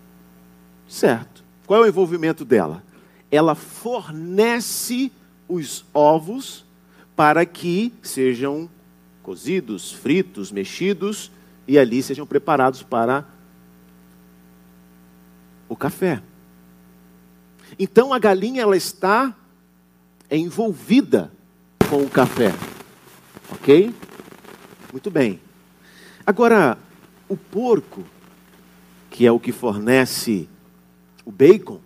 Certo. 0.88 1.42
Qual 1.66 1.82
é 1.82 1.87
o 1.87 1.88
envolvimento 1.88 2.44
dela? 2.44 2.85
Ela 3.30 3.54
fornece 3.54 5.11
os 5.48 5.85
ovos 5.92 6.64
para 7.14 7.46
que 7.46 7.92
sejam 8.02 8.68
cozidos, 9.22 9.92
fritos, 9.92 10.52
mexidos 10.52 11.30
e 11.66 11.78
ali 11.78 12.02
sejam 12.02 12.26
preparados 12.26 12.82
para 12.82 13.26
o 15.68 15.76
café. 15.76 16.22
Então 17.78 18.12
a 18.12 18.18
galinha 18.18 18.62
ela 18.62 18.76
está 18.76 19.35
envolvida 20.30 21.32
com 21.88 22.02
o 22.02 22.11
café. 22.11 22.52
OK? 23.50 23.94
Muito 24.92 25.11
bem. 25.11 25.40
Agora, 26.24 26.78
o 27.28 27.37
porco, 27.37 28.04
que 29.11 29.26
é 29.26 29.32
o 29.32 29.40
que 29.40 29.52
fornece 29.52 30.48
o 31.24 31.32
bacon, 31.32 31.80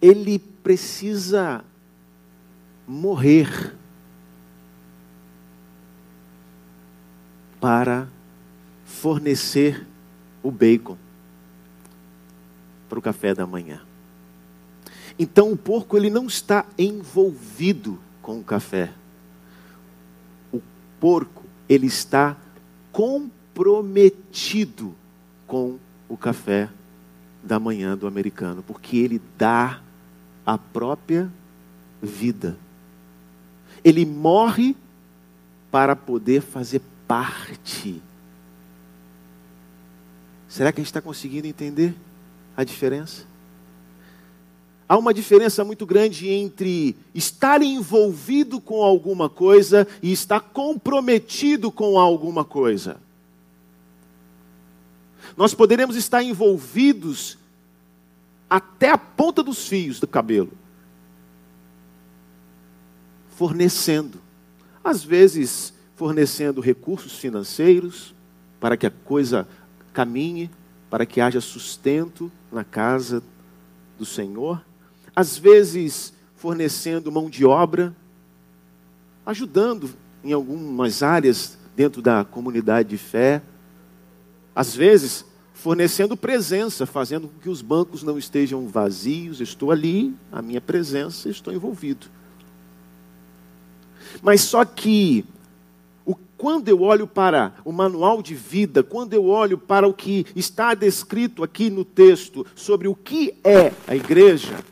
ele 0.00 0.38
precisa 0.64 1.62
morrer 2.88 3.76
para 7.60 8.08
fornecer 8.86 9.86
o 10.42 10.50
bacon 10.50 10.96
para 12.88 12.98
o 12.98 13.02
café 13.02 13.34
da 13.34 13.46
manhã. 13.46 13.82
Então 15.18 15.52
o 15.52 15.56
porco 15.56 15.96
ele 15.96 16.08
não 16.08 16.26
está 16.26 16.64
envolvido 16.78 17.98
com 18.22 18.40
o 18.40 18.44
café. 18.44 18.90
O 20.50 20.62
porco 20.98 21.44
ele 21.68 21.86
está 21.86 22.36
comprometido 22.90 24.94
com 25.46 25.78
o 26.08 26.16
café 26.16 26.70
da 27.42 27.60
manhã 27.60 27.96
do 27.96 28.06
americano, 28.06 28.62
porque 28.62 28.96
ele 28.96 29.20
dá 29.36 29.83
a 30.44 30.58
própria 30.58 31.30
vida. 32.02 32.56
Ele 33.84 34.04
morre 34.04 34.76
para 35.70 35.96
poder 35.96 36.40
fazer 36.40 36.80
parte. 37.06 38.02
Será 40.48 40.72
que 40.72 40.80
a 40.80 40.82
gente 40.82 40.90
está 40.90 41.02
conseguindo 41.02 41.46
entender 41.46 41.94
a 42.56 42.62
diferença? 42.62 43.24
Há 44.88 44.98
uma 44.98 45.14
diferença 45.14 45.64
muito 45.64 45.86
grande 45.86 46.28
entre 46.28 46.94
estar 47.14 47.62
envolvido 47.62 48.60
com 48.60 48.82
alguma 48.82 49.28
coisa 49.28 49.88
e 50.02 50.12
estar 50.12 50.40
comprometido 50.40 51.72
com 51.72 51.98
alguma 51.98 52.44
coisa. 52.44 52.98
Nós 55.36 55.54
poderemos 55.54 55.96
estar 55.96 56.22
envolvidos 56.22 57.38
até 58.48 58.90
a 58.90 58.98
ponta 58.98 59.42
dos 59.42 59.66
fios 59.66 60.00
do 60.00 60.06
cabelo, 60.06 60.52
fornecendo, 63.36 64.20
às 64.82 65.02
vezes 65.02 65.72
fornecendo 65.96 66.60
recursos 66.60 67.18
financeiros 67.18 68.14
para 68.60 68.76
que 68.76 68.86
a 68.86 68.90
coisa 68.90 69.48
caminhe, 69.92 70.50
para 70.90 71.06
que 71.06 71.20
haja 71.20 71.40
sustento 71.40 72.30
na 72.50 72.64
casa 72.64 73.22
do 73.98 74.04
Senhor 74.04 74.60
às 75.14 75.38
vezes 75.38 76.12
fornecendo 76.36 77.12
mão 77.12 77.30
de 77.30 77.44
obra, 77.44 77.94
ajudando 79.24 79.90
em 80.22 80.32
algumas 80.32 81.02
áreas 81.02 81.56
dentro 81.76 82.02
da 82.02 82.24
comunidade 82.24 82.90
de 82.90 82.98
fé, 82.98 83.42
às 84.54 84.74
vezes 84.74 85.24
fornecendo 85.64 86.14
presença, 86.14 86.84
fazendo 86.84 87.26
com 87.26 87.40
que 87.40 87.48
os 87.48 87.62
bancos 87.62 88.02
não 88.02 88.18
estejam 88.18 88.68
vazios, 88.68 89.40
estou 89.40 89.70
ali, 89.70 90.14
a 90.30 90.42
minha 90.42 90.60
presença, 90.60 91.30
estou 91.30 91.54
envolvido. 91.54 92.06
Mas 94.20 94.42
só 94.42 94.62
que 94.62 95.24
quando 96.36 96.68
eu 96.68 96.82
olho 96.82 97.06
para 97.06 97.54
o 97.64 97.72
manual 97.72 98.20
de 98.20 98.34
vida, 98.34 98.82
quando 98.82 99.14
eu 99.14 99.24
olho 99.24 99.56
para 99.56 99.88
o 99.88 99.94
que 99.94 100.26
está 100.36 100.74
descrito 100.74 101.42
aqui 101.42 101.70
no 101.70 101.82
texto 101.82 102.46
sobre 102.54 102.86
o 102.86 102.94
que 102.94 103.34
é 103.42 103.72
a 103.88 103.96
igreja, 103.96 104.62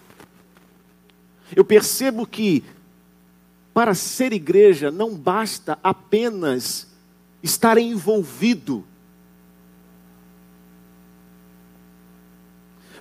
eu 1.56 1.64
percebo 1.64 2.26
que 2.26 2.62
para 3.72 3.94
ser 3.94 4.34
igreja 4.34 4.90
não 4.90 5.14
basta 5.14 5.78
apenas 5.82 6.86
estar 7.42 7.78
envolvido. 7.78 8.84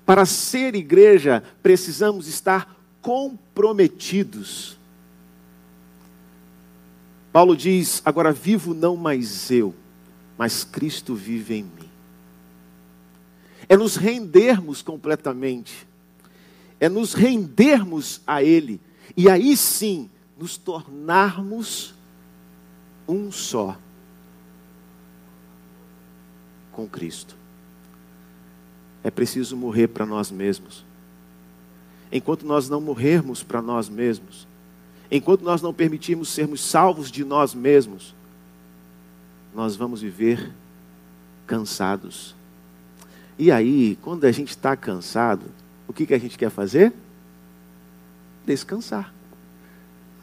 Para 0.05 0.25
ser 0.25 0.75
igreja, 0.75 1.43
precisamos 1.61 2.27
estar 2.27 2.75
comprometidos. 3.01 4.77
Paulo 7.31 7.55
diz: 7.55 8.01
Agora 8.03 8.31
vivo 8.31 8.73
não 8.73 8.95
mais 8.95 9.49
eu, 9.49 9.73
mas 10.37 10.63
Cristo 10.63 11.15
vive 11.15 11.55
em 11.55 11.63
mim. 11.63 11.89
É 13.69 13.77
nos 13.77 13.95
rendermos 13.95 14.81
completamente, 14.81 15.87
é 16.79 16.89
nos 16.89 17.13
rendermos 17.13 18.21
a 18.27 18.43
Ele, 18.43 18.81
e 19.15 19.29
aí 19.29 19.55
sim 19.55 20.09
nos 20.37 20.57
tornarmos 20.57 21.93
um 23.07 23.31
só 23.31 23.77
com 26.71 26.87
Cristo. 26.87 27.40
É 29.03 29.09
preciso 29.11 29.55
morrer 29.57 29.87
para 29.87 30.05
nós 30.05 30.29
mesmos. 30.31 30.85
Enquanto 32.11 32.45
nós 32.45 32.69
não 32.69 32.81
morrermos 32.81 33.41
para 33.41 33.61
nós 33.61 33.89
mesmos, 33.89 34.47
enquanto 35.09 35.43
nós 35.43 35.61
não 35.61 35.73
permitirmos 35.73 36.29
sermos 36.29 36.61
salvos 36.61 37.09
de 37.11 37.23
nós 37.23 37.53
mesmos, 37.53 38.13
nós 39.53 39.75
vamos 39.75 40.01
viver 40.01 40.51
cansados. 41.47 42.35
E 43.37 43.51
aí, 43.51 43.97
quando 44.01 44.25
a 44.25 44.31
gente 44.31 44.49
está 44.49 44.75
cansado, 44.75 45.45
o 45.87 45.93
que, 45.93 46.05
que 46.05 46.13
a 46.13 46.19
gente 46.19 46.37
quer 46.37 46.49
fazer? 46.49 46.93
Descansar. 48.45 49.13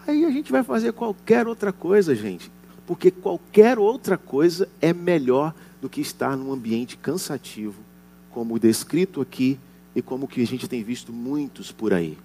Aí 0.06 0.24
a 0.24 0.30
gente 0.30 0.50
vai 0.50 0.62
fazer 0.62 0.92
qualquer 0.92 1.46
outra 1.46 1.72
coisa, 1.72 2.14
gente, 2.14 2.50
porque 2.86 3.10
qualquer 3.10 3.78
outra 3.78 4.16
coisa 4.16 4.68
é 4.80 4.92
melhor 4.92 5.54
do 5.82 5.88
que 5.88 6.00
estar 6.00 6.36
num 6.36 6.52
ambiente 6.52 6.96
cansativo, 6.96 7.82
como 8.30 8.58
descrito 8.58 9.20
aqui 9.20 9.58
e 9.94 10.02
como 10.02 10.28
que 10.28 10.42
a 10.42 10.46
gente 10.46 10.68
tem 10.68 10.82
visto 10.82 11.12
muitos 11.12 11.72
por 11.72 11.92
aí. 11.92 12.16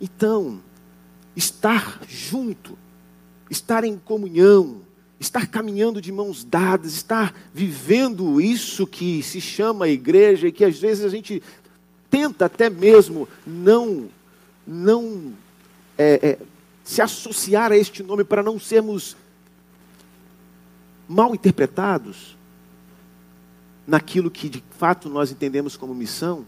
Então, 0.00 0.60
estar 1.34 2.00
junto, 2.08 2.76
estar 3.50 3.84
em 3.84 3.96
comunhão, 3.98 4.82
estar 5.18 5.46
caminhando 5.46 6.00
de 6.00 6.12
mãos 6.12 6.44
dadas, 6.44 6.94
estar 6.94 7.34
vivendo 7.52 8.40
isso 8.40 8.86
que 8.86 9.22
se 9.22 9.40
chama 9.40 9.88
igreja 9.88 10.48
e 10.48 10.52
que 10.52 10.64
às 10.64 10.78
vezes 10.78 11.04
a 11.04 11.08
gente 11.08 11.42
tenta 12.10 12.46
até 12.46 12.70
mesmo 12.70 13.28
não 13.46 14.08
não 14.66 15.32
é, 15.96 16.20
é, 16.22 16.38
se 16.82 17.00
associar 17.00 17.72
a 17.72 17.76
este 17.76 18.02
nome 18.02 18.24
para 18.24 18.42
não 18.42 18.58
sermos 18.58 19.16
mal 21.08 21.34
interpretados 21.34 22.35
naquilo 23.86 24.30
que 24.30 24.48
de 24.48 24.62
fato 24.78 25.08
nós 25.08 25.30
entendemos 25.30 25.76
como 25.76 25.94
missão, 25.94 26.44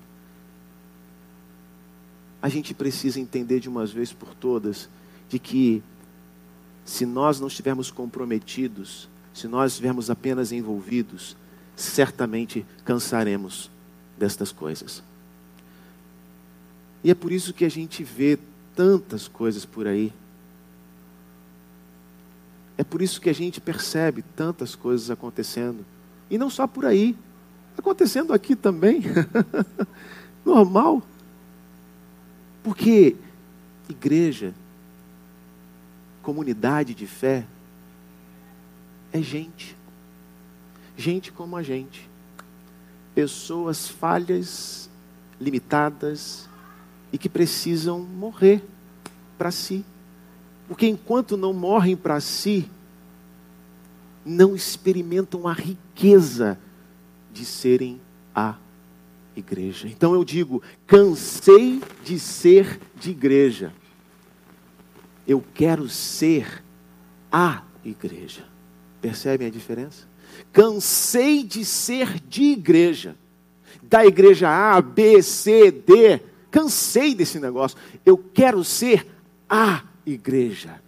a 2.41 2.49
gente 2.49 2.75
precisa 2.75 3.21
entender 3.21 3.61
de 3.61 3.69
uma 3.69 3.85
vez 3.87 4.13
por 4.13 4.35
todas 4.35 4.89
de 5.29 5.39
que 5.39 5.83
se 6.85 7.05
nós 7.05 7.39
não 7.39 7.49
estivermos 7.49 7.91
comprometidos, 7.91 9.09
se 9.35 9.47
nós 9.47 9.73
estivermos 9.73 10.09
apenas 10.11 10.53
envolvidos, 10.53 11.37
certamente 11.77 12.65
cansaremos 12.85 13.71
destas 14.17 14.51
coisas. 14.51 15.03
E 17.05 17.11
é 17.11 17.15
por 17.15 17.31
isso 17.31 17.53
que 17.53 17.65
a 17.65 17.69
gente 17.69 18.03
vê 18.03 18.39
tantas 18.75 19.29
coisas 19.29 19.65
por 19.65 19.87
aí. 19.87 20.13
É 22.77 22.85
por 22.85 23.03
isso 23.03 23.21
que 23.21 23.29
a 23.29 23.35
gente 23.35 23.61
percebe 23.61 24.23
tantas 24.35 24.75
coisas 24.75 25.11
acontecendo. 25.11 25.85
E 26.31 26.39
não 26.39 26.49
só 26.51 26.67
por 26.67 26.85
aí, 26.85 27.17
acontecendo 27.81 28.33
aqui 28.33 28.57
também. 28.57 29.03
Normal. 30.45 31.03
Porque 32.63 33.17
igreja, 33.89 34.53
comunidade 36.23 36.95
de 36.95 37.07
fé, 37.07 37.45
é 39.13 39.23
gente. 39.23 39.77
Gente 40.97 41.33
como 41.33 41.57
a 41.57 41.63
gente. 41.63 42.09
Pessoas 43.15 43.89
falhas, 43.89 44.91
limitadas 45.41 46.49
e 47.13 47.19
que 47.19 47.29
precisam 47.29 48.01
morrer 48.01 48.63
para 49.37 49.51
si. 49.51 49.85
Porque 50.67 50.87
enquanto 50.87 51.37
não 51.37 51.53
morrem 51.53 51.97
para 51.97 52.21
si, 52.21 52.69
não 54.25 54.55
experimentam 54.55 55.49
a 55.49 55.53
riqueza 55.53 56.59
de 57.39 57.45
serem 57.45 58.01
a 58.35 58.57
igreja. 59.37 59.87
Então 59.87 60.13
eu 60.13 60.25
digo: 60.25 60.61
cansei 60.87 61.81
de 62.05 62.19
ser 62.19 62.81
de 62.97 63.11
igreja. 63.11 63.73
Eu 65.27 65.45
quero 65.55 65.89
ser 65.89 66.65
a 67.31 67.63
igreja. 67.85 68.45
Percebem 69.01 69.47
a 69.47 69.51
diferença? 69.51 70.09
Cansei 70.53 71.45
de 71.45 71.65
ser 71.65 72.19
de 72.29 72.43
igreja. 72.43 73.15
Da 73.83 74.05
igreja 74.05 74.49
A, 74.49 74.81
B, 74.83 75.23
C, 75.23 75.71
D. 75.71 76.21
Cansei 76.51 77.15
desse 77.15 77.39
negócio. 77.39 77.79
Eu 78.05 78.19
quero 78.19 78.65
ser 78.65 79.07
a 79.49 79.85
igreja. 80.05 80.83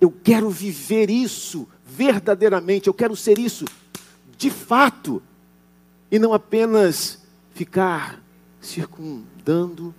Eu 0.00 0.12
quero 0.12 0.48
viver 0.48 1.10
isso 1.10 1.66
verdadeiramente. 1.84 2.86
Eu 2.86 2.94
quero 2.94 3.16
ser 3.16 3.38
isso 3.38 3.64
de 4.36 4.50
fato. 4.50 5.20
E 6.10 6.18
não 6.18 6.32
apenas 6.32 7.18
ficar 7.54 8.20
circundando, 8.60 9.94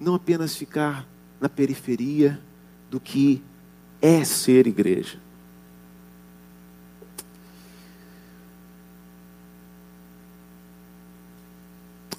não 0.00 0.14
apenas 0.14 0.56
ficar 0.56 1.06
na 1.40 1.48
periferia 1.48 2.40
do 2.90 3.00
que 3.00 3.42
é 4.00 4.24
ser 4.24 4.66
igreja. 4.66 5.18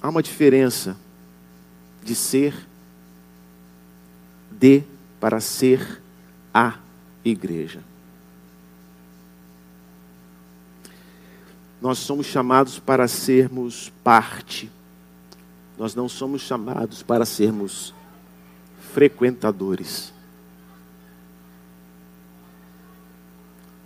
Há 0.00 0.08
uma 0.08 0.22
diferença 0.22 0.96
de 2.02 2.14
ser 2.14 2.54
de 4.50 4.82
para 5.20 5.40
ser 5.40 6.00
a 6.52 6.78
igreja. 7.24 7.82
Nós 11.80 11.98
somos 11.98 12.26
chamados 12.26 12.78
para 12.78 13.06
sermos 13.06 13.92
parte. 14.02 14.70
Nós 15.78 15.94
não 15.94 16.08
somos 16.08 16.42
chamados 16.42 17.02
para 17.02 17.24
sermos 17.24 17.94
frequentadores. 18.92 20.12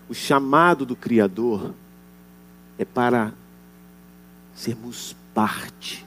O 0.09 0.15
chamado 0.15 0.87
do 0.87 0.97
Criador 0.97 1.75
é 2.79 2.85
para 2.85 3.33
sermos 4.55 5.15
parte, 5.35 6.05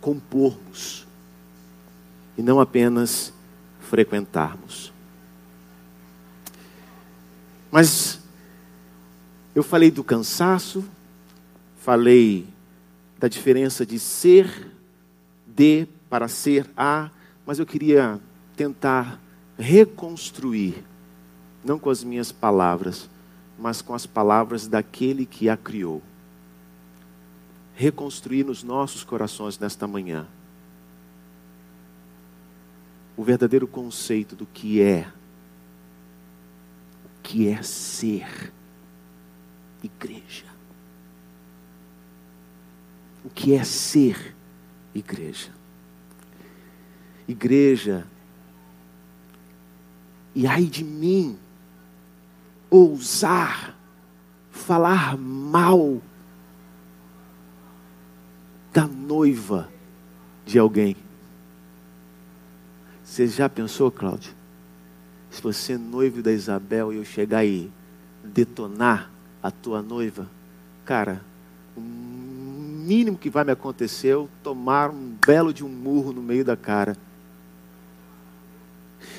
compormos, 0.00 1.06
e 2.36 2.42
não 2.42 2.60
apenas 2.60 3.32
frequentarmos. 3.80 4.92
Mas 7.70 8.20
eu 9.54 9.62
falei 9.62 9.90
do 9.90 10.02
cansaço, 10.02 10.84
falei 11.76 12.46
da 13.18 13.28
diferença 13.28 13.86
de 13.86 13.98
ser 13.98 14.70
de 15.46 15.86
para 16.10 16.26
ser 16.28 16.68
a, 16.76 17.10
mas 17.46 17.58
eu 17.58 17.66
queria 17.66 18.20
tentar 18.56 19.20
reconstruir, 19.56 20.84
não 21.64 21.78
com 21.78 21.90
as 21.90 22.02
minhas 22.02 22.32
palavras, 22.32 23.08
mas 23.58 23.80
com 23.80 23.94
as 23.94 24.06
palavras 24.06 24.66
daquele 24.66 25.24
que 25.24 25.48
a 25.48 25.56
criou. 25.56 26.02
Reconstruir 27.74 28.44
nos 28.44 28.62
nossos 28.62 29.04
corações 29.04 29.58
nesta 29.58 29.86
manhã 29.86 30.26
o 33.16 33.22
verdadeiro 33.22 33.66
conceito 33.66 34.34
do 34.34 34.44
que 34.44 34.82
é, 34.82 35.06
o 37.04 37.22
que 37.22 37.46
é 37.46 37.62
ser 37.62 38.52
igreja. 39.84 40.46
O 43.24 43.30
que 43.30 43.54
é 43.54 43.64
ser 43.64 44.34
igreja? 44.94 45.50
Igreja 47.26 48.06
E 50.34 50.46
ai 50.48 50.64
de 50.64 50.82
mim, 50.82 51.38
ousar 52.68 53.76
falar 54.50 55.16
mal 55.16 56.02
da 58.72 58.88
noiva 58.88 59.70
de 60.44 60.58
alguém. 60.58 60.96
Você 63.04 63.28
já 63.28 63.48
pensou, 63.48 63.92
Cláudio? 63.92 64.32
Se 65.30 65.40
você 65.40 65.74
é 65.74 65.78
noivo 65.78 66.20
da 66.20 66.32
Isabel 66.32 66.92
e 66.92 66.96
eu 66.96 67.04
chegar 67.04 67.44
e 67.44 67.70
detonar 68.24 69.13
a 69.44 69.50
tua 69.50 69.82
noiva, 69.82 70.26
cara, 70.86 71.22
o 71.76 71.80
mínimo 71.82 73.18
que 73.18 73.28
vai 73.28 73.44
me 73.44 73.52
acontecer 73.52 74.16
é 74.16 74.26
tomar 74.42 74.88
um 74.88 75.14
belo 75.26 75.52
de 75.52 75.62
um 75.62 75.68
murro 75.68 76.14
no 76.14 76.22
meio 76.22 76.42
da 76.42 76.56
cara. 76.56 76.96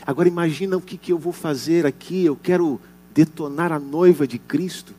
Agora 0.03 0.27
imagina 0.27 0.75
o 0.75 0.81
que, 0.81 0.97
que 0.97 1.13
eu 1.13 1.19
vou 1.19 1.31
fazer 1.31 1.85
aqui. 1.85 2.25
Eu 2.25 2.35
quero 2.35 2.81
detonar 3.13 3.71
a 3.71 3.77
noiva 3.77 4.25
de 4.25 4.39
Cristo. 4.39 4.95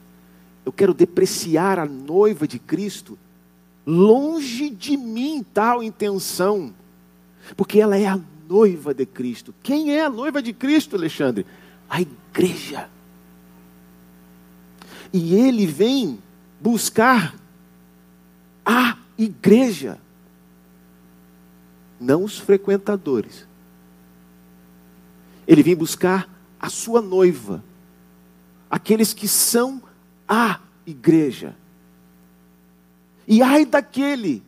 Eu 0.65 0.73
quero 0.73 0.95
depreciar 0.95 1.81
a 1.81 1.87
noiva 1.87 2.47
de 2.47 2.61
Cristo. 2.61 3.19
Longe 3.85 4.71
de 4.71 4.97
mim 4.97 5.45
tal 5.53 5.83
intenção. 5.83 6.73
Porque 7.57 7.81
ela 7.81 7.97
é 7.97 8.07
a 8.07 8.21
noiva 8.49 8.95
de 8.95 9.05
Cristo. 9.05 9.53
Quem 9.61 9.93
é 9.93 10.05
a 10.05 10.11
noiva 10.11 10.41
de 10.41 10.53
Cristo, 10.53 10.95
Alexandre? 10.95 11.45
A 11.91 12.01
igreja. 12.01 12.89
E 15.19 15.35
ele 15.35 15.65
vem 15.65 16.19
buscar 16.61 17.35
a 18.63 18.99
igreja, 19.17 19.99
não 21.99 22.23
os 22.23 22.39
frequentadores. 22.39 23.49
Ele 25.49 25.63
vem 25.63 25.75
buscar 25.75 26.29
a 26.61 26.69
sua 26.69 27.01
noiva, 27.01 27.65
aqueles 28.69 29.15
que 29.15 29.27
são 29.27 29.83
a 30.29 30.61
igreja. 30.85 31.57
E 33.27 33.41
ai 33.41 33.65
daquele 33.65 34.43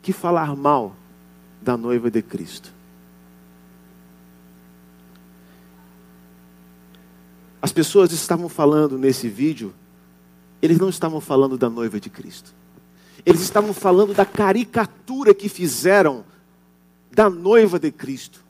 que 0.00 0.12
falar 0.12 0.54
mal 0.54 0.94
da 1.60 1.76
noiva 1.76 2.08
de 2.08 2.22
Cristo. 2.22 2.72
As 7.60 7.72
pessoas 7.72 8.12
estavam 8.12 8.48
falando 8.48 8.96
nesse 8.96 9.28
vídeo, 9.28 9.74
eles 10.62 10.78
não 10.78 10.88
estavam 10.88 11.20
falando 11.20 11.58
da 11.58 11.68
noiva 11.68 12.00
de 12.00 12.08
Cristo. 12.08 12.54
Eles 13.26 13.40
estavam 13.40 13.72
falando 13.72 14.14
da 14.14 14.24
caricatura 14.24 15.34
que 15.34 15.48
fizeram 15.48 16.24
da 17.10 17.28
noiva 17.28 17.78
de 17.78 17.90
Cristo. 17.90 18.44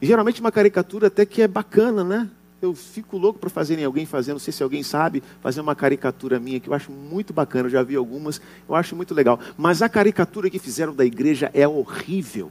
E 0.00 0.06
geralmente 0.06 0.40
uma 0.40 0.52
caricatura 0.52 1.06
até 1.06 1.24
que 1.24 1.40
é 1.40 1.48
bacana, 1.48 2.04
né? 2.04 2.30
Eu 2.60 2.74
fico 2.74 3.16
louco 3.16 3.38
para 3.38 3.50
fazerem 3.50 3.84
alguém 3.84 4.06
fazer, 4.06 4.32
não 4.32 4.38
sei 4.38 4.52
se 4.52 4.62
alguém 4.62 4.82
sabe, 4.82 5.22
fazer 5.40 5.60
uma 5.60 5.74
caricatura 5.74 6.40
minha 6.40 6.58
que 6.58 6.68
eu 6.68 6.74
acho 6.74 6.90
muito 6.90 7.32
bacana, 7.32 7.66
eu 7.66 7.70
já 7.70 7.82
vi 7.82 7.96
algumas, 7.96 8.40
eu 8.68 8.74
acho 8.74 8.96
muito 8.96 9.14
legal. 9.14 9.38
Mas 9.56 9.82
a 9.82 9.88
caricatura 9.88 10.50
que 10.50 10.58
fizeram 10.58 10.94
da 10.94 11.04
igreja 11.04 11.50
é 11.54 11.66
horrível. 11.66 12.50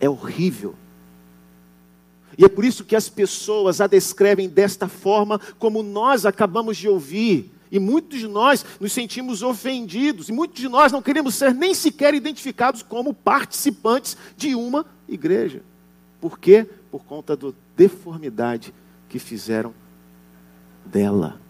É 0.00 0.08
horrível. 0.08 0.74
E 2.36 2.44
é 2.44 2.48
por 2.48 2.64
isso 2.64 2.84
que 2.84 2.96
as 2.96 3.08
pessoas 3.08 3.80
a 3.80 3.86
descrevem 3.86 4.48
desta 4.48 4.88
forma, 4.88 5.38
como 5.58 5.82
nós 5.82 6.24
acabamos 6.24 6.76
de 6.76 6.88
ouvir. 6.88 7.52
E 7.70 7.78
muitos 7.78 8.18
de 8.18 8.28
nós 8.28 8.64
nos 8.78 8.92
sentimos 8.92 9.42
ofendidos, 9.42 10.28
e 10.28 10.32
muitos 10.32 10.60
de 10.60 10.68
nós 10.68 10.92
não 10.92 11.00
queremos 11.00 11.34
ser 11.34 11.54
nem 11.54 11.74
sequer 11.74 12.14
identificados 12.14 12.82
como 12.82 13.14
participantes 13.14 14.16
de 14.36 14.54
uma 14.54 14.84
igreja. 15.08 15.62
Por 16.20 16.38
quê? 16.38 16.66
Por 16.90 17.02
conta 17.04 17.36
da 17.36 17.52
deformidade 17.76 18.74
que 19.08 19.18
fizeram 19.18 19.74
dela. 20.84 21.40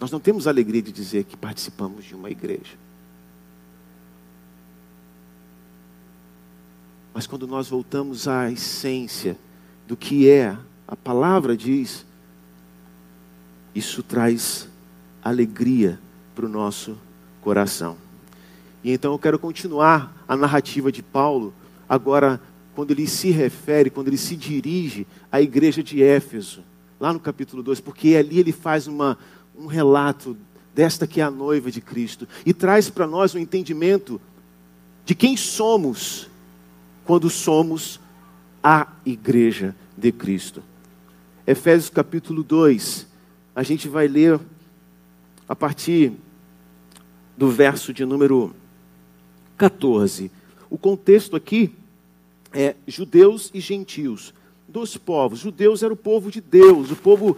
Nós 0.00 0.10
não 0.10 0.20
temos 0.20 0.46
alegria 0.46 0.82
de 0.82 0.92
dizer 0.92 1.24
que 1.24 1.36
participamos 1.36 2.04
de 2.04 2.14
uma 2.14 2.30
igreja. 2.30 2.83
Mas 7.14 7.28
quando 7.28 7.46
nós 7.46 7.68
voltamos 7.68 8.26
à 8.26 8.50
essência 8.50 9.38
do 9.86 9.96
que 9.96 10.28
é, 10.28 10.56
a 10.88 10.96
palavra 10.96 11.56
diz, 11.56 12.04
isso 13.72 14.02
traz 14.02 14.68
alegria 15.22 16.00
para 16.34 16.44
o 16.44 16.48
nosso 16.48 16.98
coração. 17.40 17.96
E 18.82 18.90
então 18.90 19.12
eu 19.12 19.18
quero 19.18 19.38
continuar 19.38 20.24
a 20.26 20.36
narrativa 20.36 20.90
de 20.90 21.04
Paulo, 21.04 21.54
agora, 21.88 22.40
quando 22.74 22.90
ele 22.90 23.06
se 23.06 23.30
refere, 23.30 23.90
quando 23.90 24.08
ele 24.08 24.18
se 24.18 24.34
dirige 24.34 25.06
à 25.30 25.40
igreja 25.40 25.84
de 25.84 26.02
Éfeso, 26.02 26.64
lá 26.98 27.12
no 27.12 27.20
capítulo 27.20 27.62
2, 27.62 27.78
porque 27.78 28.16
ali 28.16 28.40
ele 28.40 28.52
faz 28.52 28.88
uma, 28.88 29.16
um 29.56 29.66
relato 29.66 30.36
desta 30.74 31.06
que 31.06 31.20
é 31.20 31.24
a 31.24 31.30
noiva 31.30 31.70
de 31.70 31.80
Cristo, 31.80 32.26
e 32.44 32.52
traz 32.52 32.90
para 32.90 33.06
nós 33.06 33.36
um 33.36 33.38
entendimento 33.38 34.20
de 35.04 35.14
quem 35.14 35.36
somos 35.36 36.28
quando 37.04 37.28
somos 37.28 38.00
a 38.62 38.88
igreja 39.04 39.74
de 39.96 40.10
Cristo. 40.10 40.62
Efésios 41.46 41.90
capítulo 41.90 42.42
2, 42.42 43.06
a 43.54 43.62
gente 43.62 43.88
vai 43.88 44.08
ler 44.08 44.40
a 45.48 45.54
partir 45.54 46.12
do 47.36 47.50
verso 47.50 47.92
de 47.92 48.04
número 48.04 48.54
14. 49.56 50.30
O 50.70 50.78
contexto 50.78 51.36
aqui 51.36 51.74
é 52.52 52.74
judeus 52.86 53.50
e 53.52 53.60
gentios, 53.60 54.32
dos 54.66 54.96
povos. 54.96 55.40
Judeus 55.40 55.82
era 55.82 55.92
o 55.92 55.96
povo 55.96 56.30
de 56.30 56.40
Deus, 56.40 56.90
o 56.90 56.96
povo 56.96 57.36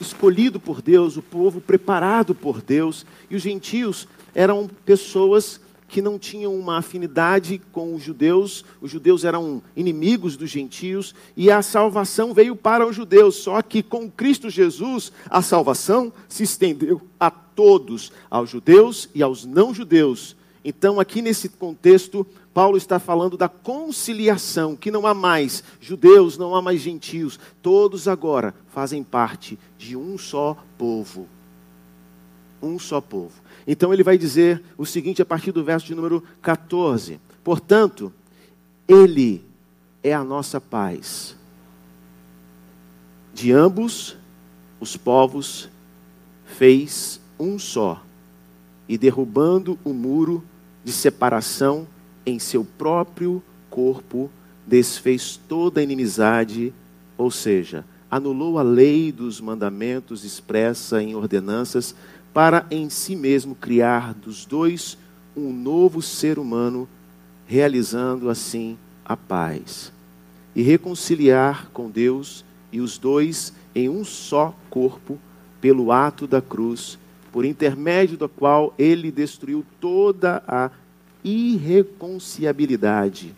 escolhido 0.00 0.58
por 0.58 0.80
Deus, 0.80 1.16
o 1.16 1.22
povo 1.22 1.60
preparado 1.60 2.34
por 2.34 2.62
Deus, 2.62 3.04
e 3.30 3.36
os 3.36 3.42
gentios 3.42 4.08
eram 4.34 4.68
pessoas 4.84 5.60
que 5.88 6.02
não 6.02 6.18
tinham 6.18 6.54
uma 6.54 6.78
afinidade 6.78 7.60
com 7.72 7.94
os 7.94 8.02
judeus, 8.02 8.64
os 8.80 8.90
judeus 8.90 9.24
eram 9.24 9.62
inimigos 9.76 10.36
dos 10.36 10.50
gentios, 10.50 11.14
e 11.36 11.50
a 11.50 11.62
salvação 11.62 12.34
veio 12.34 12.56
para 12.56 12.86
os 12.86 12.96
judeus, 12.96 13.36
só 13.36 13.62
que 13.62 13.82
com 13.82 14.10
Cristo 14.10 14.50
Jesus 14.50 15.12
a 15.30 15.42
salvação 15.42 16.12
se 16.28 16.42
estendeu 16.42 17.00
a 17.18 17.30
todos, 17.30 18.12
aos 18.30 18.50
judeus 18.50 19.08
e 19.14 19.22
aos 19.22 19.44
não-judeus. 19.44 20.36
Então, 20.64 20.98
aqui 20.98 21.22
nesse 21.22 21.48
contexto, 21.48 22.26
Paulo 22.52 22.76
está 22.76 22.98
falando 22.98 23.36
da 23.36 23.48
conciliação, 23.48 24.74
que 24.74 24.90
não 24.90 25.06
há 25.06 25.14
mais 25.14 25.62
judeus, 25.80 26.36
não 26.36 26.56
há 26.56 26.62
mais 26.62 26.80
gentios, 26.80 27.38
todos 27.62 28.08
agora 28.08 28.54
fazem 28.68 29.04
parte 29.04 29.58
de 29.78 29.96
um 29.96 30.18
só 30.18 30.56
povo. 30.76 31.28
Um 32.60 32.78
só 32.78 33.00
povo. 33.00 33.34
Então 33.66 33.92
ele 33.92 34.02
vai 34.02 34.16
dizer 34.16 34.62
o 34.78 34.86
seguinte 34.86 35.20
a 35.20 35.26
partir 35.26 35.50
do 35.52 35.64
verso 35.64 35.86
de 35.86 35.94
número 35.94 36.22
14: 36.40 37.20
Portanto, 37.42 38.12
ele 38.86 39.44
é 40.02 40.14
a 40.14 40.22
nossa 40.22 40.60
paz. 40.60 41.34
De 43.34 43.52
ambos 43.52 44.16
os 44.80 44.96
povos 44.96 45.68
fez 46.44 47.20
um 47.38 47.58
só, 47.58 48.02
e 48.88 48.96
derrubando 48.96 49.78
o 49.84 49.92
muro 49.92 50.44
de 50.84 50.92
separação 50.92 51.86
em 52.24 52.38
seu 52.38 52.64
próprio 52.64 53.42
corpo, 53.68 54.30
desfez 54.66 55.38
toda 55.48 55.80
a 55.80 55.82
inimizade, 55.82 56.72
ou 57.18 57.30
seja, 57.30 57.84
anulou 58.10 58.58
a 58.58 58.62
lei 58.62 59.10
dos 59.10 59.40
mandamentos 59.40 60.24
expressa 60.24 61.02
em 61.02 61.14
ordenanças 61.14 61.94
para 62.36 62.66
em 62.70 62.88
si 62.90 63.16
mesmo 63.16 63.54
criar 63.54 64.12
dos 64.12 64.44
dois 64.44 64.98
um 65.34 65.50
novo 65.50 66.02
ser 66.02 66.38
humano, 66.38 66.86
realizando 67.46 68.28
assim 68.28 68.76
a 69.02 69.16
paz. 69.16 69.90
E 70.54 70.60
reconciliar 70.60 71.70
com 71.72 71.88
Deus 71.88 72.44
e 72.70 72.78
os 72.78 72.98
dois 72.98 73.54
em 73.74 73.88
um 73.88 74.04
só 74.04 74.54
corpo, 74.68 75.18
pelo 75.62 75.90
ato 75.90 76.26
da 76.26 76.42
cruz, 76.42 76.98
por 77.32 77.46
intermédio 77.46 78.18
da 78.18 78.28
qual 78.28 78.74
ele 78.78 79.10
destruiu 79.10 79.64
toda 79.80 80.42
a 80.46 80.70
irreconciliabilidade. 81.24 83.34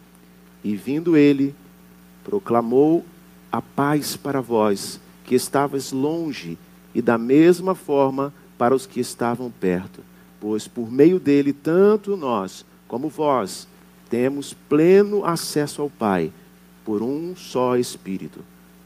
E 0.64 0.74
vindo 0.74 1.16
ele, 1.16 1.54
proclamou 2.24 3.06
a 3.52 3.62
paz 3.62 4.16
para 4.16 4.40
vós, 4.40 5.00
que 5.24 5.36
estavas 5.36 5.92
longe, 5.92 6.58
e 6.92 7.00
da 7.00 7.16
mesma 7.16 7.76
forma 7.76 8.34
para 8.58 8.74
os 8.74 8.84
que 8.84 9.00
estavam 9.00 9.50
perto, 9.50 10.02
pois 10.40 10.68
por 10.68 10.90
meio 10.90 11.18
dele, 11.18 11.52
tanto 11.52 12.16
nós 12.16 12.66
como 12.86 13.08
vós 13.08 13.66
temos 14.10 14.52
pleno 14.52 15.24
acesso 15.24 15.80
ao 15.80 15.88
Pai, 15.88 16.32
por 16.84 17.02
um 17.02 17.36
só 17.36 17.76
Espírito. 17.76 18.40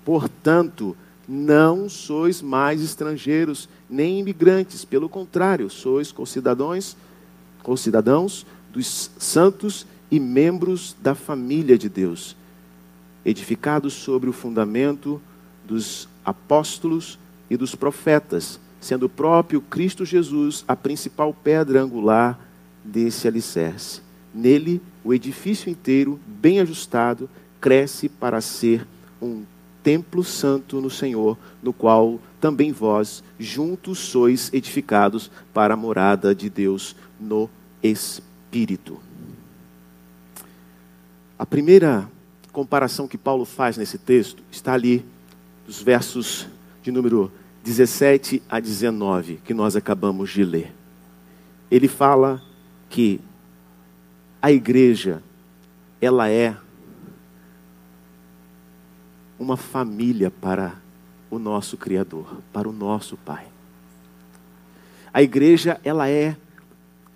Portanto, 0.05 0.97
não 1.29 1.89
sois 1.89 2.43
mais 2.43 2.83
estrangeiros 2.83 3.69
nem 3.89 4.19
imigrantes, 4.19 4.85
pelo 4.85 5.09
contrário, 5.09 5.71
sois 5.71 6.11
concidadãos, 6.11 6.97
concidadãos 7.63 8.45
dos 8.73 9.11
santos 9.19 9.87
e 10.11 10.19
membros 10.19 10.97
da 11.01 11.15
família 11.15 11.79
de 11.79 11.89
Deus, 11.89 12.37
edificados 13.25 13.95
sobre 13.95 14.29
o 14.29 14.33
fundamento 14.33 15.21
dos 15.65 16.09
apóstolos 16.25 17.19
e 17.49 17.57
dos 17.57 17.75
profetas, 17.75 18.59
sendo 18.83 19.07
o 19.07 19.09
próprio 19.09 19.61
Cristo 19.61 20.05
Jesus 20.05 20.64
a 20.66 20.75
principal 20.75 21.33
pedra 21.33 21.81
angular 21.81 22.38
desse 22.85 23.29
alicerce. 23.29 24.03
Nele, 24.35 24.83
o 25.05 25.14
edifício 25.14 25.71
inteiro, 25.71 26.18
bem 26.27 26.59
ajustado, 26.61 27.31
cresce 27.61 28.09
para 28.09 28.40
ser 28.40 28.85
um 29.21 29.45
templo 29.85 30.25
santo 30.25 30.81
no 30.81 30.90
Senhor, 30.90 31.38
no 31.62 31.73
qual 31.73 32.18
também 32.40 32.73
vós 32.73 33.23
juntos 33.38 34.01
sois 34.01 34.51
edificados 34.53 35.31
para 35.55 35.75
a 35.75 35.77
morada 35.77 36.35
de 36.35 36.51
Deus 36.51 36.97
no 37.21 37.49
Espírito. 37.81 38.99
A 41.38 41.47
primeira 41.47 42.11
comparação 42.51 43.07
que 43.07 43.16
Paulo 43.16 43.45
faz 43.45 43.77
nesse 43.77 43.97
texto 43.97 44.42
está 44.51 44.73
ali, 44.73 45.05
dos 45.64 45.81
versos 45.81 46.49
de 46.83 46.90
número 46.90 47.31
17 47.62 48.42
a 48.48 48.59
19, 48.59 49.40
que 49.44 49.55
nós 49.55 49.77
acabamos 49.77 50.31
de 50.31 50.44
ler. 50.44 50.72
Ele 51.70 51.88
fala 51.88 52.42
que 52.90 53.20
a 54.40 54.51
igreja, 54.51 55.22
ela 56.01 56.29
é 56.29 56.57
uma 59.38 59.57
família 59.57 60.31
para 60.31 60.75
o 61.31 61.38
nosso 61.38 61.77
Criador, 61.77 62.38
para 62.53 62.68
o 62.68 62.72
nosso 62.72 63.16
Pai. 63.16 63.46
A 65.14 65.22
igreja, 65.22 65.81
ela 65.85 66.09
é 66.09 66.37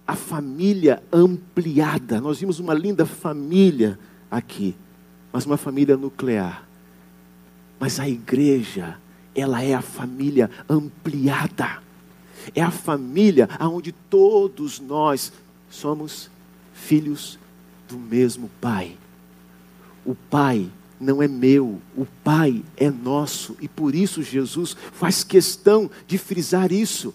a 0.07 0.15
família 0.15 1.03
ampliada. 1.13 2.21
Nós 2.21 2.39
vimos 2.39 2.61
uma 2.61 2.73
linda 2.73 3.05
família 3.05 3.99
aqui, 4.31 4.77
mas 5.33 5.45
uma 5.45 5.57
família 5.57 5.97
nuclear. 5.97 6.67
Mas 7.81 7.99
a 7.99 8.09
igreja, 8.09 8.99
ela 9.37 9.63
é 9.63 9.75
a 9.75 9.83
família 9.83 10.51
ampliada. 10.69 11.83
É 12.55 12.63
a 12.63 12.71
família 12.71 13.49
onde 13.61 13.93
todos 13.93 14.81
nós 14.81 15.33
somos 15.69 16.31
filhos 16.73 17.39
do 17.87 17.99
mesmo 17.99 18.51
Pai. 18.61 18.97
O 20.05 20.15
Pai 20.15 20.71
não 20.99 21.23
é 21.23 21.29
meu, 21.29 21.81
o 21.97 22.07
Pai 22.25 22.65
é 22.77 22.91
nosso, 22.91 23.57
e 23.61 23.69
por 23.69 23.95
isso 23.95 24.23
Jesus 24.23 24.75
faz 24.93 25.23
questão 25.23 25.91
de 26.07 26.17
frisar 26.17 26.73
isso. 26.73 27.13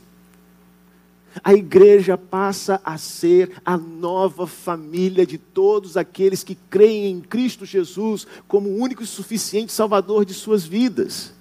A 1.43 1.53
igreja 1.53 2.17
passa 2.17 2.81
a 2.83 2.97
ser 2.97 3.61
a 3.65 3.77
nova 3.77 4.45
família 4.45 5.25
de 5.25 5.37
todos 5.37 5.95
aqueles 5.95 6.43
que 6.43 6.55
creem 6.69 7.09
em 7.09 7.21
Cristo 7.21 7.65
Jesus 7.65 8.27
como 8.47 8.69
o 8.69 8.77
único 8.77 9.01
e 9.01 9.07
suficiente 9.07 9.71
Salvador 9.71 10.25
de 10.25 10.33
suas 10.33 10.65
vidas. 10.65 11.33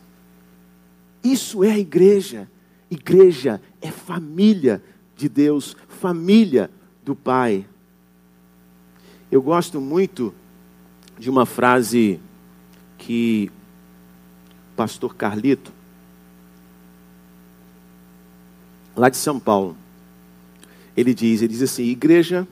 Isso 1.23 1.63
é 1.63 1.73
a 1.73 1.79
igreja. 1.79 2.49
Igreja 2.91 3.61
é 3.81 3.91
família 3.91 4.83
de 5.17 5.29
Deus, 5.29 5.77
família 5.89 6.71
do 7.05 7.15
Pai. 7.15 7.67
Eu 9.31 9.43
gosto 9.43 9.81
muito 9.81 10.35
de 11.19 11.31
uma 11.31 11.47
frase 11.47 12.19
que 12.99 13.51
o 14.73 14.77
pastor 14.77 15.15
Carlito, 15.15 15.73
lá 18.97 19.09
de 19.09 19.17
São 19.17 19.39
Paulo, 19.39 19.77
ele 20.97 21.15
diz, 21.15 21.43
ele 21.43 21.53
diz 21.53 21.63
assim, 21.63 21.85
igreja 21.85 22.47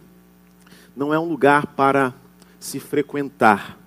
não 0.95 1.13
é 1.13 1.19
um 1.19 1.29
lugar 1.29 1.67
para 1.67 2.15
se 2.61 2.79
frequentar. 2.79 3.79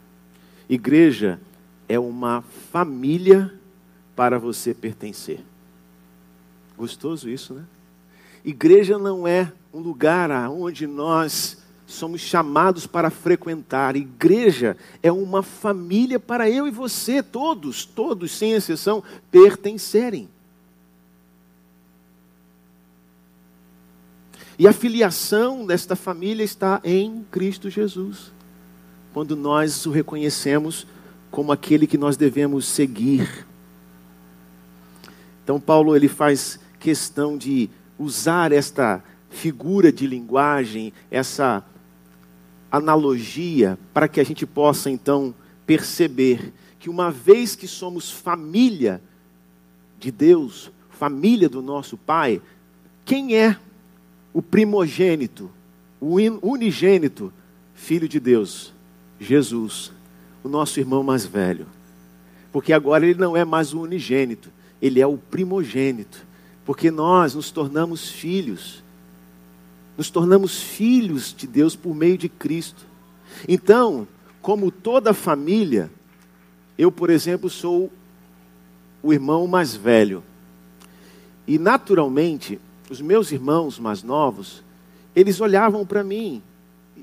Igreja 0.69 1.39
é 1.87 1.99
uma 1.99 2.41
família 2.71 3.53
para 4.21 4.38
você 4.38 4.71
pertencer. 4.71 5.39
Gostoso 6.77 7.27
isso, 7.27 7.55
né? 7.55 7.63
Igreja 8.45 8.99
não 8.99 9.27
é 9.27 9.51
um 9.73 9.79
lugar 9.79 10.29
onde 10.51 10.86
nós 10.86 11.57
somos 11.88 12.21
chamados 12.21 12.86
para 12.86 13.10
frequentar. 13.10 13.95
Igreja 13.95 14.77
é 15.01 15.12
uma 15.12 15.41
família 15.41 16.19
para 16.19 16.47
eu 16.47 16.67
e 16.67 16.71
você, 16.71 17.23
todos, 17.23 17.84
todos, 17.84 18.31
sem 18.31 18.51
exceção, 18.51 19.03
pertencerem. 19.31 20.29
E 24.60 24.67
a 24.67 24.71
filiação 24.71 25.65
desta 25.65 25.95
família 25.95 26.43
está 26.43 26.79
em 26.84 27.25
Cristo 27.31 27.71
Jesus. 27.71 28.31
Quando 29.15 29.36
nós 29.36 29.88
o 29.88 29.89
reconhecemos 29.89 30.86
como 31.31 31.51
aquele 31.51 31.88
que 31.88 31.97
nós 31.97 32.15
devemos 32.15 32.67
seguir. 32.67 33.49
Então 35.43 35.60
Paulo 35.60 35.95
ele 35.95 36.08
faz 36.08 36.60
questão 36.80 37.38
de 37.38 37.69
usar 37.97 38.51
esta 38.51 39.04
figura 39.30 39.91
de 39.91 40.06
linguagem, 40.06 40.91
essa 41.10 41.63
analogia 42.71 43.77
para 43.93 44.08
que 44.08 44.19
a 44.19 44.23
gente 44.23 44.45
possa 44.45 44.89
então 44.89 45.34
perceber 45.65 46.54
que 46.80 46.89
uma 46.89 47.12
vez 47.12 47.56
que 47.56 47.67
somos 47.67 48.10
família 48.10 49.01
de 49.99 50.12
Deus, 50.12 50.71
família 50.89 51.47
do 51.47 51.62
nosso 51.62 51.97
Pai, 51.97 52.41
quem 53.06 53.36
é 53.38 53.58
o 54.34 54.41
primogênito, 54.41 55.51
o 55.99 56.15
unigênito 56.41 57.32
filho 57.75 58.08
de 58.08 58.19
Deus? 58.19 58.73
Jesus, 59.19 59.91
o 60.43 60.49
nosso 60.49 60.80
irmão 60.80 61.04
mais 61.04 61.25
velho. 61.25 61.67
Porque 62.51 62.73
agora 62.73 63.06
ele 63.06 63.19
não 63.19 63.38
é 63.38 63.45
mais 63.45 63.73
o 63.73 63.82
unigênito, 63.82 64.51
ele 64.81 64.99
é 64.99 65.07
o 65.07 65.17
primogênito. 65.17 66.25
Porque 66.65 66.89
nós 66.89 67.35
nos 67.35 67.51
tornamos 67.51 68.09
filhos 68.09 68.81
nos 70.01 70.09
tornamos 70.09 70.59
filhos 70.59 71.31
de 71.31 71.45
Deus 71.45 71.75
por 71.75 71.93
meio 71.93 72.17
de 72.17 72.27
Cristo. 72.27 72.85
Então, 73.47 74.07
como 74.41 74.71
toda 74.71 75.13
família, 75.13 75.91
eu, 76.75 76.91
por 76.91 77.11
exemplo, 77.11 77.49
sou 77.51 77.91
o 79.03 79.13
irmão 79.13 79.45
mais 79.45 79.75
velho. 79.75 80.23
E 81.47 81.59
naturalmente, 81.59 82.59
os 82.89 82.99
meus 82.99 83.31
irmãos 83.31 83.77
mais 83.77 84.01
novos, 84.01 84.63
eles 85.15 85.39
olhavam 85.39 85.85
para 85.85 86.03
mim, 86.03 86.41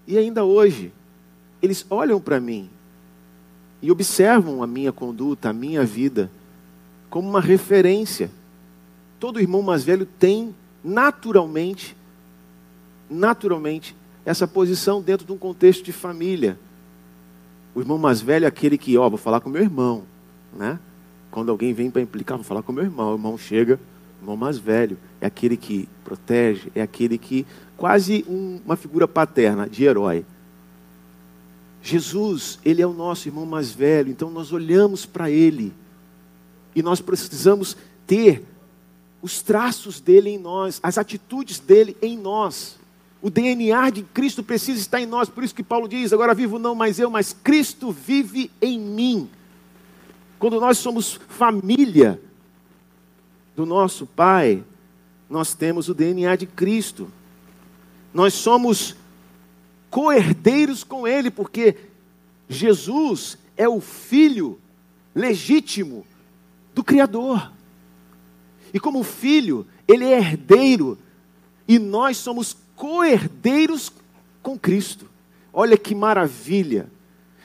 e 0.04 0.18
ainda 0.18 0.44
hoje, 0.44 0.92
eles 1.62 1.86
olham 1.88 2.20
para 2.20 2.40
mim 2.40 2.68
e 3.80 3.92
observam 3.92 4.60
a 4.60 4.66
minha 4.66 4.92
conduta, 4.92 5.50
a 5.50 5.52
minha 5.52 5.84
vida, 5.84 6.30
como 7.10 7.28
uma 7.28 7.40
referência. 7.40 8.30
Todo 9.18 9.40
irmão 9.40 9.62
mais 9.62 9.84
velho 9.84 10.06
tem, 10.06 10.54
naturalmente, 10.82 11.96
naturalmente, 13.10 13.96
essa 14.24 14.46
posição 14.46 15.00
dentro 15.00 15.26
de 15.26 15.32
um 15.32 15.38
contexto 15.38 15.82
de 15.82 15.92
família. 15.92 16.58
O 17.74 17.80
irmão 17.80 17.98
mais 17.98 18.20
velho 18.20 18.44
é 18.44 18.48
aquele 18.48 18.76
que, 18.76 18.96
ó, 18.98 19.08
vou 19.08 19.18
falar 19.18 19.40
com 19.40 19.48
meu 19.48 19.62
irmão, 19.62 20.04
né? 20.52 20.78
Quando 21.30 21.50
alguém 21.50 21.72
vem 21.72 21.90
para 21.90 22.02
implicar, 22.02 22.36
vou 22.36 22.44
falar 22.44 22.62
com 22.62 22.72
meu 22.72 22.84
irmão. 22.84 23.12
O 23.12 23.14
irmão 23.14 23.38
chega, 23.38 23.78
o 24.20 24.22
irmão 24.22 24.36
mais 24.36 24.58
velho 24.58 24.98
é 25.20 25.26
aquele 25.26 25.56
que 25.56 25.88
protege, 26.04 26.70
é 26.74 26.82
aquele 26.82 27.18
que 27.18 27.46
quase 27.76 28.24
um, 28.28 28.60
uma 28.64 28.76
figura 28.76 29.06
paterna 29.06 29.68
de 29.68 29.84
herói. 29.84 30.24
Jesus, 31.82 32.58
ele 32.64 32.82
é 32.82 32.86
o 32.86 32.92
nosso 32.92 33.28
irmão 33.28 33.46
mais 33.46 33.70
velho, 33.72 34.10
então 34.10 34.30
nós 34.30 34.52
olhamos 34.52 35.06
para 35.06 35.30
ele 35.30 35.72
e 36.78 36.82
nós 36.82 37.00
precisamos 37.00 37.76
ter 38.06 38.44
os 39.20 39.42
traços 39.42 39.98
dele 40.00 40.30
em 40.30 40.38
nós, 40.38 40.78
as 40.80 40.96
atitudes 40.96 41.58
dele 41.58 41.96
em 42.00 42.16
nós. 42.16 42.78
O 43.20 43.28
DNA 43.28 43.90
de 43.90 44.04
Cristo 44.04 44.44
precisa 44.44 44.78
estar 44.78 45.00
em 45.00 45.06
nós, 45.06 45.28
por 45.28 45.42
isso 45.42 45.54
que 45.54 45.62
Paulo 45.64 45.88
diz: 45.88 46.12
agora 46.12 46.32
vivo 46.34 46.56
não 46.56 46.76
mais 46.76 47.00
eu, 47.00 47.10
mas 47.10 47.32
Cristo 47.32 47.90
vive 47.90 48.48
em 48.62 48.78
mim. 48.78 49.28
Quando 50.38 50.60
nós 50.60 50.78
somos 50.78 51.18
família 51.28 52.20
do 53.56 53.66
nosso 53.66 54.06
Pai, 54.06 54.62
nós 55.28 55.54
temos 55.54 55.88
o 55.88 55.94
DNA 55.94 56.36
de 56.36 56.46
Cristo. 56.46 57.10
Nós 58.14 58.34
somos 58.34 58.94
co-herdeiros 59.90 60.84
com 60.84 61.08
Ele, 61.08 61.28
porque 61.28 61.76
Jesus 62.48 63.36
é 63.56 63.68
o 63.68 63.80
filho 63.80 64.60
legítimo 65.12 66.06
do 66.78 66.84
Criador. 66.84 67.50
E 68.72 68.78
como 68.78 69.02
filho, 69.02 69.66
ele 69.88 70.04
é 70.04 70.16
herdeiro, 70.16 70.96
e 71.66 71.76
nós 71.76 72.18
somos 72.18 72.56
co-herdeiros 72.76 73.92
com 74.40 74.56
Cristo. 74.56 75.10
Olha 75.52 75.76
que 75.76 75.92
maravilha! 75.92 76.88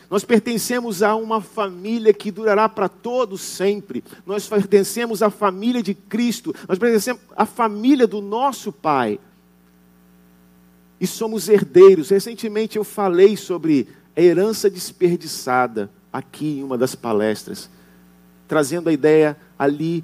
Nós 0.07 0.23
pertencemos 0.23 1.01
a 1.01 1.15
uma 1.15 1.41
família 1.41 2.13
que 2.13 2.29
durará 2.29 2.69
para 2.69 2.87
todos 2.87 3.41
sempre. 3.41 4.03
Nós 4.23 4.47
pertencemos 4.47 5.23
à 5.23 5.31
família 5.31 5.81
de 5.81 5.95
Cristo. 5.95 6.53
Nós 6.69 6.77
pertencemos 6.77 7.23
à 7.35 7.47
família 7.47 8.05
do 8.05 8.21
nosso 8.21 8.71
Pai. 8.71 9.19
e 11.01 11.07
somos 11.07 11.49
herdeiros. 11.49 12.09
Recentemente 12.11 12.77
eu 12.77 12.83
falei 12.83 13.35
sobre 13.35 13.87
a 14.15 14.21
herança 14.21 14.69
desperdiçada 14.69 15.89
aqui 16.13 16.59
em 16.59 16.63
uma 16.63 16.77
das 16.77 16.93
palestras, 16.93 17.67
trazendo 18.47 18.89
a 18.89 18.93
ideia 18.93 19.37
ali 19.57 20.03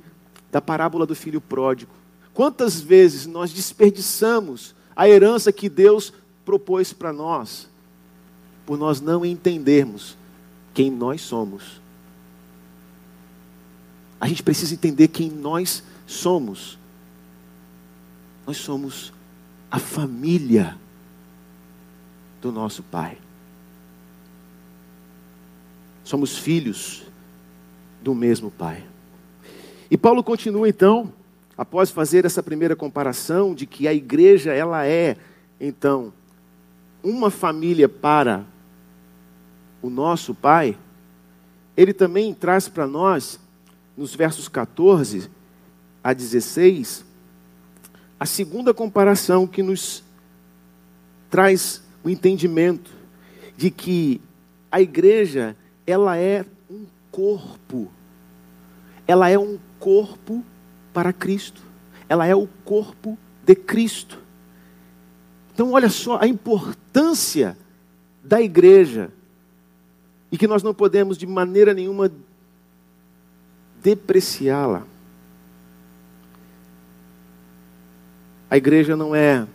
da 0.51 0.61
parábola 0.61 1.05
do 1.05 1.15
filho 1.15 1.41
pródigo. 1.41 1.91
Quantas 2.33 2.79
vezes 2.79 3.25
nós 3.25 3.51
desperdiçamos 3.51 4.73
a 4.95 5.07
herança 5.07 5.51
que 5.51 5.69
Deus 5.69 6.13
propôs 6.43 6.91
para 6.91 7.13
nós, 7.13 7.69
por 8.65 8.77
nós 8.77 8.99
não 8.99 9.25
entendermos 9.25 10.17
quem 10.73 10.89
nós 10.89 11.21
somos. 11.21 11.79
A 14.19 14.27
gente 14.27 14.43
precisa 14.43 14.73
entender 14.73 15.07
quem 15.07 15.29
nós 15.29 15.83
somos. 16.05 16.77
Nós 18.45 18.57
somos 18.57 19.13
a 19.71 19.79
família 19.79 20.77
do 22.41 22.51
nosso 22.51 22.83
Pai. 22.83 23.17
Somos 26.03 26.37
filhos 26.37 27.03
do 28.01 28.15
mesmo 28.15 28.49
Pai. 28.49 28.83
E 29.91 29.97
Paulo 29.97 30.23
continua 30.23 30.69
então, 30.69 31.11
após 31.57 31.91
fazer 31.91 32.25
essa 32.25 32.43
primeira 32.43 32.75
comparação 32.75 33.53
de 33.53 33.65
que 33.65 33.87
a 33.87 33.93
igreja 33.93 34.53
ela 34.53 34.85
é 34.85 35.17
então 35.59 36.13
uma 37.03 37.29
família 37.29 37.89
para 37.89 38.45
o 39.81 39.89
nosso 39.89 40.35
Pai, 40.35 40.77
ele 41.75 41.93
também 41.93 42.33
traz 42.33 42.67
para 42.67 42.85
nós 42.85 43.39
nos 43.95 44.13
versos 44.13 44.47
14 44.47 45.29
a 46.03 46.13
16 46.13 47.05
a 48.19 48.25
segunda 48.25 48.73
comparação 48.73 49.47
que 49.47 49.63
nos 49.63 50.03
traz 51.29 51.81
o 52.03 52.09
entendimento 52.09 52.91
de 53.55 53.71
que 53.71 54.21
a 54.71 54.81
igreja 54.81 55.55
ela 55.87 56.17
é 56.17 56.45
corpo. 57.19 57.91
Ela 59.05 59.29
é 59.29 59.37
um 59.37 59.59
corpo 59.77 60.41
para 60.93 61.11
Cristo. 61.11 61.61
Ela 62.07 62.25
é 62.25 62.33
o 62.33 62.47
corpo 62.63 63.17
de 63.43 63.55
Cristo. 63.55 64.17
Então, 65.53 65.73
olha 65.73 65.89
só 65.89 66.17
a 66.21 66.27
importância 66.27 67.57
da 68.23 68.41
igreja 68.41 69.11
e 70.31 70.37
que 70.37 70.47
nós 70.47 70.63
não 70.63 70.73
podemos 70.73 71.17
de 71.17 71.27
maneira 71.27 71.73
nenhuma 71.73 72.09
depreciá-la. 73.83 74.83
A 78.49 78.55
igreja 78.55 78.95
não 78.95 79.13
é 79.13 79.45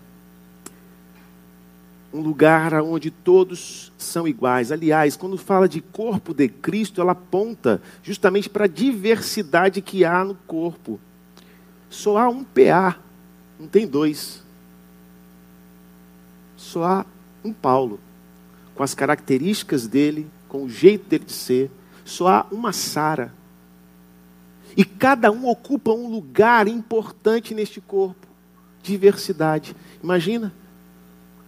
um 2.14 2.20
lugar 2.20 2.72
onde 2.74 3.10
todos 3.10 3.92
são 3.98 4.28
iguais. 4.28 4.70
Aliás, 4.70 5.16
quando 5.16 5.36
fala 5.36 5.68
de 5.68 5.80
corpo 5.80 6.32
de 6.32 6.48
Cristo, 6.48 7.00
ela 7.00 7.10
aponta 7.10 7.82
justamente 8.04 8.48
para 8.48 8.66
a 8.66 8.68
diversidade 8.68 9.82
que 9.82 10.04
há 10.04 10.24
no 10.24 10.36
corpo. 10.46 11.00
Só 11.90 12.16
há 12.16 12.28
um 12.28 12.44
PA, 12.44 13.00
não 13.58 13.66
tem 13.66 13.84
dois. 13.84 14.40
Só 16.56 16.84
há 16.84 17.06
um 17.44 17.52
Paulo, 17.52 17.98
com 18.76 18.84
as 18.84 18.94
características 18.94 19.88
dele, 19.88 20.28
com 20.48 20.62
o 20.64 20.70
jeito 20.70 21.08
dele 21.08 21.24
de 21.24 21.32
ser. 21.32 21.68
Só 22.04 22.28
há 22.28 22.46
uma 22.52 22.72
Sara. 22.72 23.34
E 24.76 24.84
cada 24.84 25.32
um 25.32 25.48
ocupa 25.48 25.90
um 25.90 26.08
lugar 26.08 26.68
importante 26.68 27.54
neste 27.54 27.80
corpo. 27.80 28.28
Diversidade. 28.84 29.74
Imagina 30.00 30.52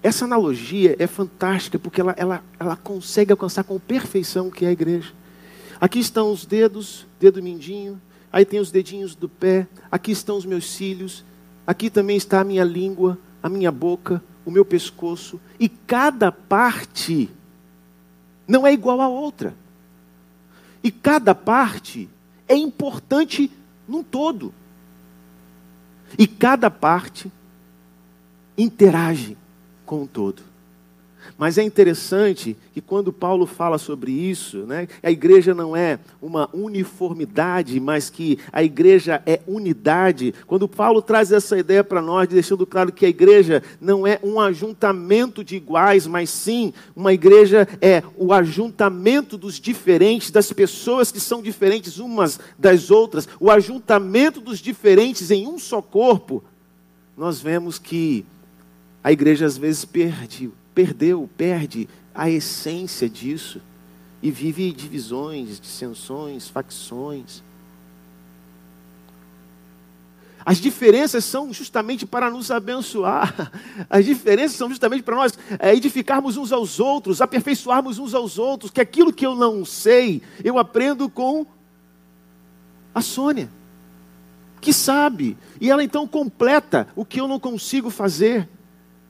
essa 0.02 0.24
analogia 0.24 0.96
é 0.98 1.06
fantástica 1.06 1.78
porque 1.78 2.00
ela, 2.00 2.14
ela, 2.16 2.44
ela 2.58 2.76
consegue 2.76 3.32
alcançar 3.32 3.64
com 3.64 3.78
perfeição 3.78 4.48
o 4.48 4.52
que 4.52 4.64
é 4.64 4.68
a 4.68 4.72
igreja. 4.72 5.12
Aqui 5.80 5.98
estão 5.98 6.30
os 6.30 6.46
dedos, 6.46 7.06
dedo 7.20 7.42
mindinho, 7.42 8.00
aí 8.32 8.44
tem 8.44 8.60
os 8.60 8.70
dedinhos 8.70 9.14
do 9.14 9.28
pé, 9.28 9.66
aqui 9.90 10.12
estão 10.12 10.36
os 10.36 10.44
meus 10.44 10.70
cílios, 10.70 11.24
aqui 11.66 11.90
também 11.90 12.16
está 12.16 12.40
a 12.40 12.44
minha 12.44 12.64
língua, 12.64 13.18
a 13.42 13.48
minha 13.48 13.70
boca, 13.70 14.22
o 14.44 14.50
meu 14.50 14.64
pescoço, 14.64 15.40
e 15.58 15.68
cada 15.68 16.30
parte 16.30 17.28
não 18.46 18.66
é 18.66 18.72
igual 18.72 19.00
à 19.00 19.08
outra. 19.08 19.54
E 20.82 20.90
cada 20.90 21.34
parte 21.34 22.08
é 22.46 22.54
importante 22.54 23.50
num 23.88 24.04
todo. 24.04 24.54
E 26.16 26.26
cada 26.26 26.70
parte 26.70 27.30
interage 28.56 29.36
com 29.86 30.02
o 30.02 30.06
todo. 30.06 30.42
Mas 31.38 31.58
é 31.58 31.62
interessante 31.62 32.56
que 32.72 32.80
quando 32.80 33.12
Paulo 33.12 33.46
fala 33.46 33.78
sobre 33.78 34.12
isso, 34.12 34.58
né, 34.58 34.86
a 35.02 35.10
igreja 35.10 35.54
não 35.54 35.76
é 35.76 35.98
uma 36.20 36.48
uniformidade, 36.52 37.78
mas 37.80 38.08
que 38.08 38.38
a 38.52 38.62
igreja 38.62 39.22
é 39.26 39.40
unidade. 39.46 40.34
Quando 40.46 40.68
Paulo 40.68 41.02
traz 41.02 41.32
essa 41.32 41.58
ideia 41.58 41.82
para 41.82 42.00
nós, 42.00 42.28
deixando 42.28 42.66
claro 42.66 42.92
que 42.92 43.04
a 43.04 43.08
igreja 43.08 43.62
não 43.80 44.06
é 44.06 44.18
um 44.22 44.40
ajuntamento 44.40 45.42
de 45.42 45.56
iguais, 45.56 46.06
mas 46.06 46.30
sim 46.30 46.72
uma 46.94 47.12
igreja 47.12 47.66
é 47.80 48.02
o 48.16 48.32
ajuntamento 48.32 49.36
dos 49.36 49.60
diferentes, 49.60 50.30
das 50.30 50.52
pessoas 50.52 51.10
que 51.10 51.20
são 51.20 51.42
diferentes 51.42 51.98
umas 51.98 52.38
das 52.58 52.90
outras, 52.90 53.28
o 53.40 53.50
ajuntamento 53.50 54.40
dos 54.40 54.58
diferentes 54.58 55.30
em 55.30 55.46
um 55.46 55.58
só 55.58 55.82
corpo. 55.82 56.42
Nós 57.16 57.40
vemos 57.40 57.78
que 57.78 58.24
a 59.06 59.12
igreja 59.12 59.46
às 59.46 59.56
vezes 59.56 59.84
perde, 59.84 60.50
perdeu, 60.74 61.30
perde 61.36 61.88
a 62.12 62.28
essência 62.28 63.08
disso 63.08 63.62
e 64.20 64.32
vive 64.32 64.72
divisões, 64.72 65.60
dissensões, 65.60 66.48
facções. 66.48 67.40
As 70.44 70.58
diferenças 70.58 71.24
são 71.24 71.52
justamente 71.52 72.04
para 72.04 72.28
nos 72.28 72.50
abençoar. 72.50 73.52
As 73.88 74.04
diferenças 74.04 74.56
são 74.56 74.68
justamente 74.68 75.04
para 75.04 75.14
nós 75.14 75.38
é, 75.60 75.72
edificarmos 75.72 76.36
uns 76.36 76.50
aos 76.50 76.80
outros, 76.80 77.20
aperfeiçoarmos 77.20 78.00
uns 78.00 78.12
aos 78.12 78.40
outros. 78.40 78.72
Que 78.72 78.80
aquilo 78.80 79.12
que 79.12 79.24
eu 79.24 79.36
não 79.36 79.64
sei, 79.64 80.20
eu 80.42 80.58
aprendo 80.58 81.08
com 81.08 81.46
a 82.92 83.00
Sônia, 83.00 83.48
que 84.60 84.72
sabe. 84.72 85.36
E 85.60 85.70
ela 85.70 85.84
então 85.84 86.08
completa 86.08 86.88
o 86.96 87.04
que 87.04 87.20
eu 87.20 87.28
não 87.28 87.38
consigo 87.38 87.88
fazer. 87.88 88.48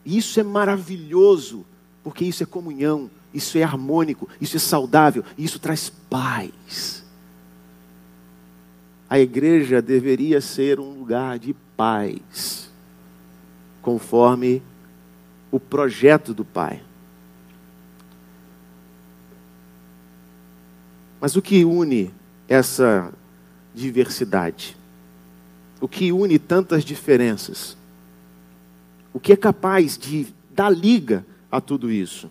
E 0.07 0.16
isso 0.16 0.38
é 0.38 0.44
maravilhoso, 0.44 1.66
porque 2.04 2.24
isso 2.24 2.40
é 2.40 2.46
comunhão, 2.46 3.11
isso 3.34 3.59
é 3.59 3.64
harmônico, 3.64 4.28
isso 4.40 4.57
é 4.57 4.61
saudável, 4.61 5.24
isso 5.36 5.59
traz 5.59 5.90
paz. 5.90 7.04
A 9.11 9.18
igreja 9.18 9.82
deveria 9.82 10.40
ser 10.40 10.78
um 10.78 10.96
lugar 10.96 11.40
de 11.40 11.52
paz, 11.76 12.70
conforme 13.82 14.62
o 15.50 15.59
projeto 15.59 16.32
do 16.32 16.44
Pai. 16.44 16.82
Mas 21.20 21.34
o 21.34 21.42
que 21.42 21.64
une 21.64 22.12
essa 22.48 23.12
diversidade? 23.74 24.76
O 25.80 25.88
que 25.88 26.12
une 26.12 26.38
tantas 26.38 26.84
diferenças? 26.84 27.76
O 29.16 29.18
que 29.18 29.32
é 29.32 29.36
capaz 29.36 29.96
de 29.96 30.26
dar 30.50 30.68
liga 30.68 31.24
a 31.50 31.58
tudo 31.58 31.90
isso. 31.90 32.30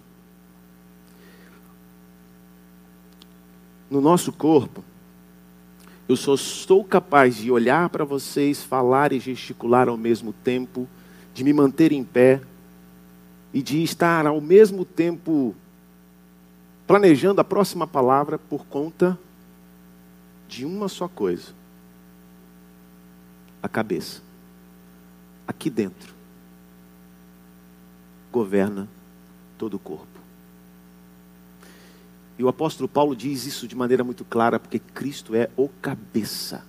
No 3.89 3.99
nosso 3.99 4.31
corpo, 4.31 4.83
eu 6.07 6.15
só 6.15 6.35
estou 6.35 6.83
capaz 6.83 7.37
de 7.37 7.49
olhar 7.49 7.89
para 7.89 8.05
vocês, 8.05 8.61
falar 8.61 9.11
e 9.13 9.19
gesticular 9.19 9.89
ao 9.89 9.97
mesmo 9.97 10.31
tempo, 10.31 10.87
de 11.33 11.43
me 11.43 11.51
manter 11.53 11.91
em 11.91 12.03
pé 12.03 12.39
e 13.51 13.63
de 13.63 13.81
estar 13.81 14.27
ao 14.27 14.39
mesmo 14.39 14.85
tempo 14.85 15.55
planejando 16.85 17.41
a 17.41 17.43
próxima 17.43 17.87
palavra 17.87 18.37
por 18.37 18.63
conta 18.67 19.17
de 20.47 20.63
uma 20.63 20.87
só 20.87 21.07
coisa: 21.07 21.51
a 23.63 23.67
cabeça. 23.67 24.21
Aqui 25.47 25.71
dentro 25.71 26.14
governa 28.35 28.85
todo 29.57 29.75
o 29.75 29.79
corpo. 29.79 30.19
E 32.37 32.43
o 32.43 32.49
apóstolo 32.49 32.89
Paulo 32.89 33.15
diz 33.15 33.45
isso 33.45 33.65
de 33.65 33.77
maneira 33.77 34.03
muito 34.03 34.25
clara, 34.25 34.59
porque 34.59 34.77
Cristo 34.77 35.33
é 35.33 35.49
o 35.55 35.69
cabeça, 35.69 36.61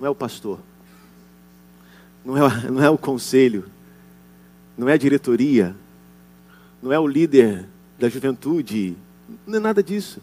não 0.00 0.08
é 0.08 0.10
o 0.10 0.14
pastor, 0.14 0.58
não 2.24 2.36
é, 2.36 2.40
não 2.68 2.82
é 2.82 2.90
o 2.90 2.98
conselho, 2.98 3.70
não 4.76 4.88
é 4.88 4.94
a 4.94 4.96
diretoria, 4.96 5.76
não 6.82 6.92
é 6.92 6.98
o 6.98 7.06
líder 7.06 7.64
da 7.96 8.08
juventude, 8.08 8.96
não 9.46 9.58
é 9.58 9.60
nada 9.60 9.84
disso. 9.84 10.20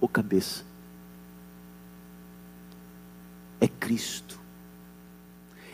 O 0.00 0.08
cabeça 0.08 0.64
é 3.60 3.68
Cristo. 3.68 4.36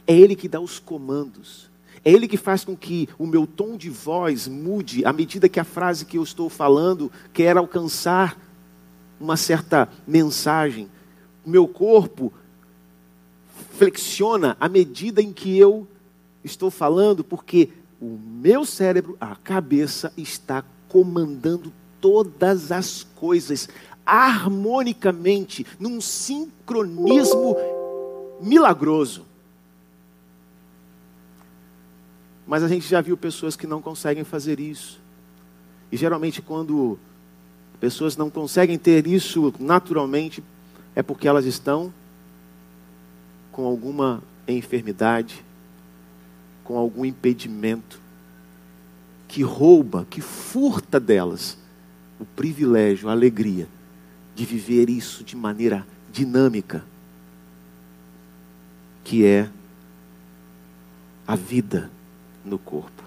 É 0.07 0.15
Ele 0.15 0.37
que 0.37 0.47
dá 0.47 0.61
os 0.61 0.79
comandos. 0.79 1.72
É 2.05 2.11
Ele 2.11 2.27
que 2.27 2.37
faz 2.37 2.65
com 2.65 2.77
que 2.77 3.09
o 3.19 3.27
meu 3.27 3.47
tom 3.47 3.77
de 3.77 3.89
voz 3.89 4.49
mude 4.49 5.05
à 5.05 5.13
medida 5.13 5.49
que 5.49 5.61
a 5.61 5.65
frase 5.65 6.05
que 6.05 6.19
eu 6.19 6.23
estou 6.23 6.49
falando 6.49 7.11
quer 7.33 7.57
alcançar 7.57 8.37
uma 9.21 9.37
certa 9.37 9.89
mensagem. 10.07 10.91
O 11.45 11.51
meu 11.51 11.69
corpo 11.69 12.33
flexiona 13.77 14.57
à 14.61 14.69
medida 14.69 15.23
em 15.23 15.33
que 15.33 15.57
eu 15.57 15.87
estou 16.43 16.71
falando, 16.71 17.23
porque 17.23 17.71
o 18.01 18.19
meu 18.19 18.65
cérebro, 18.65 19.17
a 19.21 19.37
cabeça, 19.37 20.13
está 20.17 20.65
comandando 20.89 21.73
todas 22.01 22.73
as 22.73 23.05
coisas 23.15 23.69
harmonicamente, 24.05 25.65
num 25.79 26.01
sincronismo 26.01 27.57
milagroso. 28.41 29.25
Mas 32.53 32.63
a 32.63 32.69
gente 32.69 32.87
já 32.87 33.01
viu 33.01 33.17
pessoas 33.17 33.57
que 33.57 33.67
não 33.67 33.81
conseguem 33.81 34.25
fazer 34.25 34.61
isso. 34.61 35.01
E 35.91 35.97
geralmente, 35.97 36.43
quando 36.43 36.99
pessoas 37.81 38.15
não 38.15 38.29
conseguem 38.29 38.77
ter 38.77 39.07
isso 39.07 39.55
naturalmente, 39.59 40.45
é 40.95 41.03
porque 41.03 41.27
elas 41.27 41.47
estão 41.47 41.91
com 43.51 43.65
alguma 43.65 44.23
enfermidade, 44.47 45.43
com 46.63 46.77
algum 46.77 47.07
impedimento, 47.07 47.99
que 49.27 49.43
rouba, 49.43 50.07
que 50.11 50.21
furta 50.21 51.01
delas 51.01 51.57
o 52.21 52.27
privilégio, 52.27 53.09
a 53.09 53.13
alegria 53.13 53.67
de 54.35 54.45
viver 54.45 54.91
isso 54.91 55.25
de 55.25 55.35
maneira 55.35 55.87
dinâmica, 56.13 56.85
que 59.03 59.25
é 59.25 59.49
a 61.27 61.35
vida 61.35 61.91
no 62.45 62.59
corpo. 62.59 63.03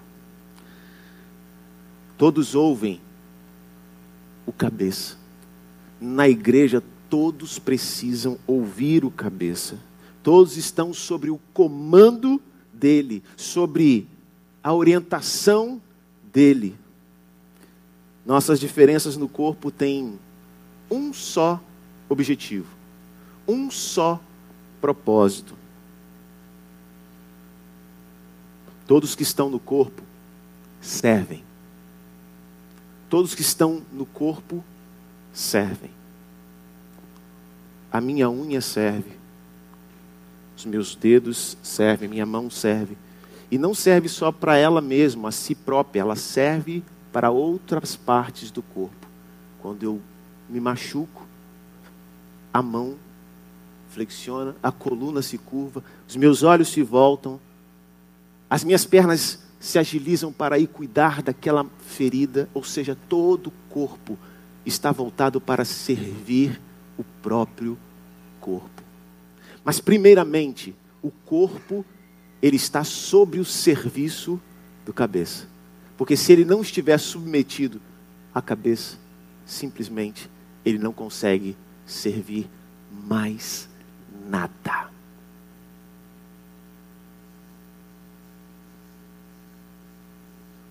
Todos 2.18 2.56
ouvem 2.56 3.02
o 4.46 4.52
cabeça. 4.52 5.18
Na 6.00 6.30
igreja, 6.30 6.82
todos 7.10 7.60
precisam 7.60 8.38
ouvir 8.48 9.04
o 9.04 9.12
cabeça. 9.12 9.78
Todos 10.24 10.58
estão 10.58 10.94
sobre 10.94 11.30
o 11.30 11.40
comando 11.54 12.42
dele, 12.74 13.24
sobre 13.36 14.08
a 14.64 14.74
orientação 14.74 15.82
dele. 16.34 16.76
Nossas 18.26 18.60
diferenças 18.60 19.16
no 19.16 19.30
corpo 19.30 19.70
têm 19.70 20.18
um 20.90 21.14
só 21.14 21.62
objetivo, 22.10 22.68
um 23.48 23.70
só 23.70 24.20
propósito. 24.82 25.56
Todos 28.88 29.16
que 29.16 29.24
estão 29.24 29.50
no 29.50 29.60
corpo 29.60 30.04
servem. 30.82 31.44
Todos 33.10 33.34
que 33.34 33.42
estão 33.42 33.82
no 33.92 34.06
corpo 34.06 34.64
servem. 35.34 35.92
A 37.92 38.00
minha 38.00 38.30
unha 38.30 38.62
serve. 38.62 39.12
Os 40.58 40.66
meus 40.66 40.96
dedos 40.96 41.58
servem, 41.64 42.10
minha 42.10 42.26
mão 42.26 42.50
serve. 42.50 42.98
E 43.50 43.58
não 43.58 43.74
serve 43.74 44.10
só 44.10 44.32
para 44.32 44.58
ela 44.58 44.82
mesma, 44.82 45.30
a 45.30 45.32
si 45.32 45.54
própria, 45.54 46.02
ela 46.02 46.16
serve 46.16 46.84
para 47.12 47.30
outras 47.30 47.96
partes 47.96 48.52
do 48.52 48.62
corpo. 48.62 49.08
Quando 49.62 49.84
eu 49.84 50.02
me 50.50 50.60
machuco, 50.60 51.26
a 52.54 52.62
mão 52.62 52.96
flexiona, 53.90 54.56
a 54.62 54.72
coluna 54.72 55.22
se 55.22 55.38
curva, 55.38 55.84
os 56.08 56.16
meus 56.16 56.44
olhos 56.44 56.70
se 56.70 56.82
voltam, 56.82 57.40
as 58.50 58.64
minhas 58.64 58.86
pernas 58.86 59.40
se 59.60 59.80
agilizam 59.80 60.32
para 60.32 60.60
ir 60.60 60.68
cuidar 60.68 61.22
daquela 61.24 61.66
ferida, 61.88 62.50
ou 62.54 62.64
seja, 62.64 62.98
todo 63.10 63.48
o 63.48 63.54
corpo 63.70 64.18
está 64.66 64.92
voltado 64.92 65.42
para 65.42 65.66
servir 65.66 66.62
o 66.98 67.04
próprio 67.22 67.78
corpo. 68.40 68.84
Mas 69.64 69.80
primeiramente, 69.80 70.76
o 71.02 71.10
corpo 71.10 71.84
ele 72.42 72.56
está 72.56 72.84
sob 72.84 73.40
o 73.40 73.46
serviço 73.46 74.40
do 74.86 74.94
cabeça. 74.94 75.48
Porque 75.98 76.16
se 76.16 76.32
ele 76.32 76.46
não 76.46 76.62
estiver 76.62 76.98
submetido 77.00 77.82
à 78.34 78.42
cabeça, 78.42 78.98
simplesmente 79.46 80.30
ele 80.64 80.78
não 80.78 80.92
consegue 80.94 81.56
servir 81.86 82.48
mais 83.08 83.68
nada. 84.30 84.95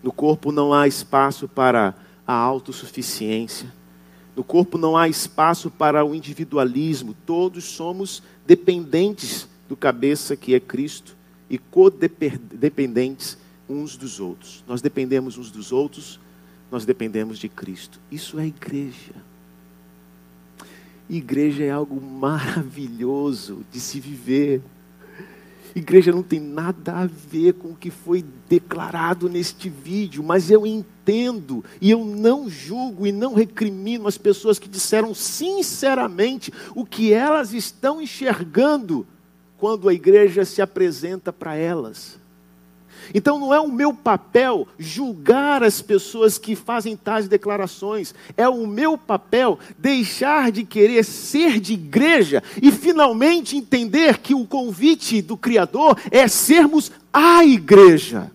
No 0.05 0.13
corpo 0.13 0.53
não 0.53 0.75
há 0.75 0.87
espaço 0.87 1.49
para 1.49 1.95
a 2.27 2.35
autossuficiência. 2.35 3.73
No 4.37 4.45
corpo 4.45 4.77
não 4.77 4.99
há 4.99 5.09
espaço 5.09 5.71
para 5.71 6.05
o 6.05 6.15
individualismo. 6.15 7.17
Todos 7.25 7.65
somos 7.65 8.23
dependentes 8.47 9.49
do 9.67 9.75
cabeça 9.75 10.37
que 10.37 10.55
é 10.55 10.61
Cristo 10.61 11.17
e 11.49 11.57
codependentes 11.57 13.39
uns 13.67 13.97
dos 13.97 14.21
outros. 14.21 14.63
Nós 14.69 14.83
dependemos 14.83 15.39
uns 15.39 15.51
dos 15.51 15.73
outros, 15.73 16.21
nós 16.71 16.85
dependemos 16.85 17.39
de 17.39 17.49
Cristo. 17.49 17.99
Isso 18.13 18.39
é 18.39 18.47
igreja. 18.47 19.15
Igreja 21.09 21.65
é 21.65 21.71
algo 21.71 21.99
maravilhoso 21.99 23.65
de 23.73 23.81
se 23.81 23.99
viver. 24.01 24.61
Igreja 25.75 26.13
não 26.13 26.23
tem 26.23 26.39
nada 26.39 26.93
a 26.93 27.07
ver 27.07 27.55
com 27.55 27.69
o 27.69 27.77
que 27.77 27.91
foi 27.91 28.25
declarado 28.49 29.29
neste 29.29 29.69
vídeo, 29.69 30.23
mas 30.23 30.51
eu 30.51 30.65
entendo 30.65 31.65
e 31.81 31.91
eu 31.91 32.05
não 32.05 32.49
julgo 32.49 33.07
e 33.07 33.13
não 33.13 33.35
recrimino 33.35 34.07
as 34.07 34.17
pessoas 34.17 34.59
que 34.59 34.69
disseram 34.69 35.13
sinceramente 35.15 36.53
o 36.77 36.85
que 36.87 37.13
elas 37.13 37.53
estão 37.53 38.01
enxergando 38.01 39.05
quando 39.59 39.89
a 39.89 39.95
igreja 39.95 40.45
se 40.45 40.63
apresenta 40.63 41.33
para 41.33 41.57
elas. 41.57 42.19
Então 43.13 43.39
não 43.39 43.53
é 43.53 43.61
o 43.61 43.71
meu 43.71 43.93
papel 43.93 44.67
julgar 44.79 45.63
as 45.63 45.83
pessoas 45.83 46.39
que 46.39 46.55
fazem 46.55 46.97
tais 46.97 47.29
declarações, 47.29 48.15
é 48.37 48.49
o 48.49 48.67
meu 48.67 48.97
papel 48.97 49.59
deixar 49.77 50.53
de 50.53 50.65
querer 50.65 51.05
ser 51.05 51.61
de 51.61 51.75
igreja 51.75 52.43
e 52.63 52.71
finalmente 52.71 53.57
entender 53.57 54.19
que 54.19 54.35
o 54.35 54.47
convite 54.47 55.21
do 55.21 55.37
Criador 55.37 55.99
é 56.11 56.29
sermos 56.29 56.93
a 57.13 57.45
igreja. 57.45 58.31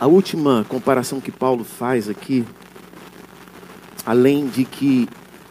A 0.00 0.06
última 0.06 0.64
comparação 0.68 1.20
que 1.20 1.32
Paulo 1.32 1.64
faz 1.64 2.08
aqui, 2.08 2.44
além 4.06 4.46
de 4.46 4.64
que 4.64 5.08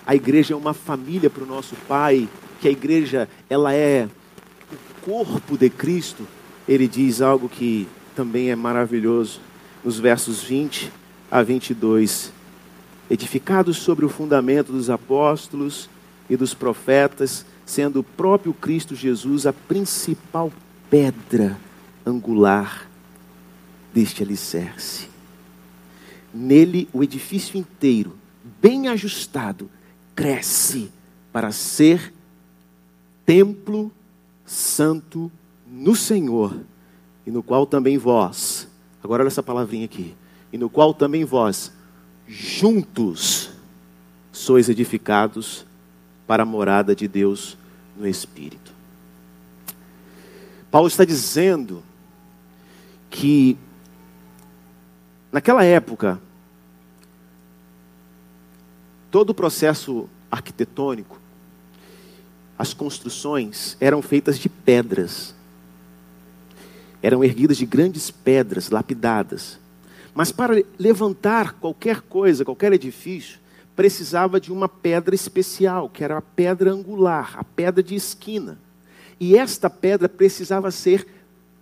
a 0.07 0.15
igreja 0.15 0.53
é 0.53 0.57
uma 0.57 0.73
família 0.73 1.29
para 1.29 1.43
o 1.43 1.47
nosso 1.47 1.75
Pai, 1.85 2.29
que 2.61 2.67
a 2.69 2.71
igreja 2.71 3.27
ela 3.49 3.73
é 3.73 4.07
o 4.71 5.05
corpo 5.05 5.57
de 5.57 5.69
Cristo, 5.69 6.25
ele 6.65 6.87
diz 6.87 7.21
algo 7.21 7.49
que 7.49 7.85
também 8.15 8.49
é 8.49 8.55
maravilhoso, 8.55 9.41
nos 9.83 9.99
versos 9.99 10.41
20 10.41 10.89
a 11.29 11.43
22. 11.43 12.31
Edificados 13.09 13.77
sobre 13.77 14.05
o 14.05 14.09
fundamento 14.09 14.71
dos 14.71 14.89
apóstolos 14.89 15.89
e 16.29 16.37
dos 16.37 16.53
profetas, 16.53 17.45
sendo 17.65 17.99
o 17.99 18.03
próprio 18.03 18.53
Cristo 18.53 18.95
Jesus 18.95 19.45
a 19.45 19.51
principal 19.51 20.53
pedra 20.89 21.57
angular 22.05 22.87
deste 23.93 24.23
alicerce. 24.23 25.09
Nele, 26.33 26.87
o 26.93 27.03
edifício 27.03 27.57
inteiro, 27.59 28.15
bem 28.61 28.87
ajustado, 28.87 29.69
cresce 30.17 30.91
para 31.31 31.51
ser 31.51 32.11
templo 33.23 33.91
santo 34.43 35.31
no 35.67 35.95
Senhor, 35.95 36.59
e 37.23 37.29
no 37.29 37.43
qual 37.43 37.67
também 37.67 37.99
vós, 37.99 38.67
agora 39.03 39.21
olha 39.21 39.27
essa 39.27 39.43
palavrinha 39.43 39.85
aqui, 39.85 40.15
e 40.51 40.57
no 40.57 40.71
qual 40.71 40.91
também 40.91 41.23
vós, 41.23 41.71
juntos, 42.27 43.51
sois 44.31 44.69
edificados 44.69 45.67
para 46.25 46.41
a 46.41 46.45
morada 46.45 46.95
de 46.95 47.07
Deus 47.07 47.55
no 47.95 48.07
Espírito. 48.07 48.73
Paulo 50.71 50.87
está 50.87 51.05
dizendo 51.05 51.83
que, 53.09 53.55
naquela 55.31 55.63
época, 55.63 56.19
todo 59.17 59.31
o 59.31 59.33
processo 59.33 60.07
arquitetônico, 60.29 61.19
as 62.55 62.71
construções 62.71 63.75
eram 63.79 63.99
feitas 63.99 64.37
de 64.37 64.47
pedras. 64.47 65.33
Eram 67.01 67.23
erguidas 67.23 67.57
de 67.57 67.65
grandes 67.65 68.11
pedras 68.11 68.69
lapidadas. 68.69 69.57
Mas 70.13 70.31
para 70.31 70.63
levantar 70.77 71.53
qualquer 71.53 72.01
coisa, 72.01 72.45
qualquer 72.45 72.71
edifício, 72.73 73.39
precisava 73.75 74.39
de 74.39 74.53
uma 74.53 74.69
pedra 74.69 75.15
especial, 75.15 75.89
que 75.89 76.03
era 76.03 76.19
a 76.19 76.21
pedra 76.21 76.71
angular, 76.71 77.39
a 77.39 77.43
pedra 77.43 77.81
de 77.81 77.95
esquina. 77.95 78.59
E 79.19 79.35
esta 79.35 79.67
pedra 79.67 80.07
precisava 80.07 80.69
ser 80.69 81.07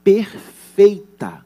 perfeita. 0.03 1.44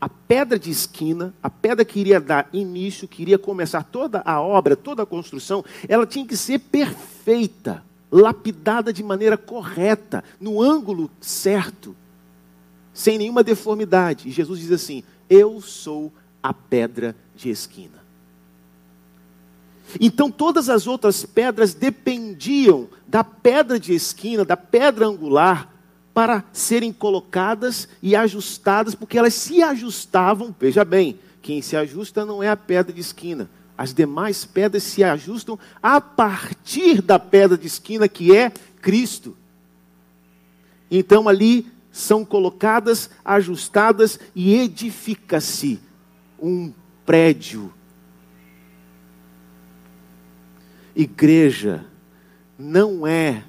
A 0.00 0.08
pedra 0.08 0.58
de 0.58 0.70
esquina, 0.70 1.34
a 1.42 1.50
pedra 1.50 1.84
que 1.84 1.98
iria 1.98 2.20
dar 2.20 2.48
início, 2.52 3.08
que 3.08 3.22
iria 3.22 3.38
começar 3.38 3.82
toda 3.82 4.22
a 4.24 4.40
obra, 4.40 4.76
toda 4.76 5.02
a 5.02 5.06
construção, 5.06 5.64
ela 5.88 6.06
tinha 6.06 6.26
que 6.26 6.36
ser 6.36 6.60
perfeita, 6.60 7.82
lapidada 8.10 8.92
de 8.92 9.02
maneira 9.02 9.36
correta, 9.36 10.22
no 10.40 10.62
ângulo 10.62 11.10
certo, 11.20 11.96
sem 12.94 13.18
nenhuma 13.18 13.42
deformidade. 13.42 14.28
E 14.28 14.32
Jesus 14.32 14.60
diz 14.60 14.70
assim: 14.70 15.02
Eu 15.28 15.60
sou 15.60 16.12
a 16.42 16.54
pedra 16.54 17.16
de 17.34 17.50
esquina. 17.50 17.98
Então 20.00 20.30
todas 20.30 20.68
as 20.68 20.86
outras 20.86 21.24
pedras 21.24 21.72
dependiam 21.72 22.88
da 23.06 23.24
pedra 23.24 23.80
de 23.80 23.94
esquina, 23.94 24.44
da 24.44 24.56
pedra 24.56 25.06
angular, 25.06 25.72
para 26.18 26.42
serem 26.52 26.92
colocadas 26.92 27.88
e 28.02 28.16
ajustadas, 28.16 28.96
porque 28.96 29.16
elas 29.16 29.34
se 29.34 29.62
ajustavam. 29.62 30.52
Veja 30.58 30.84
bem, 30.84 31.16
quem 31.40 31.62
se 31.62 31.76
ajusta 31.76 32.24
não 32.24 32.42
é 32.42 32.48
a 32.48 32.56
pedra 32.56 32.92
de 32.92 33.00
esquina. 33.00 33.48
As 33.76 33.94
demais 33.94 34.44
pedras 34.44 34.82
se 34.82 35.04
ajustam 35.04 35.56
a 35.80 36.00
partir 36.00 37.00
da 37.00 37.20
pedra 37.20 37.56
de 37.56 37.68
esquina 37.68 38.08
que 38.08 38.36
é 38.36 38.50
Cristo. 38.82 39.36
Então 40.90 41.28
ali 41.28 41.70
são 41.92 42.24
colocadas, 42.24 43.08
ajustadas 43.24 44.18
e 44.34 44.56
edifica-se 44.56 45.78
um 46.36 46.72
prédio 47.06 47.72
Igreja 50.96 51.84
não 52.58 53.06
é 53.06 53.44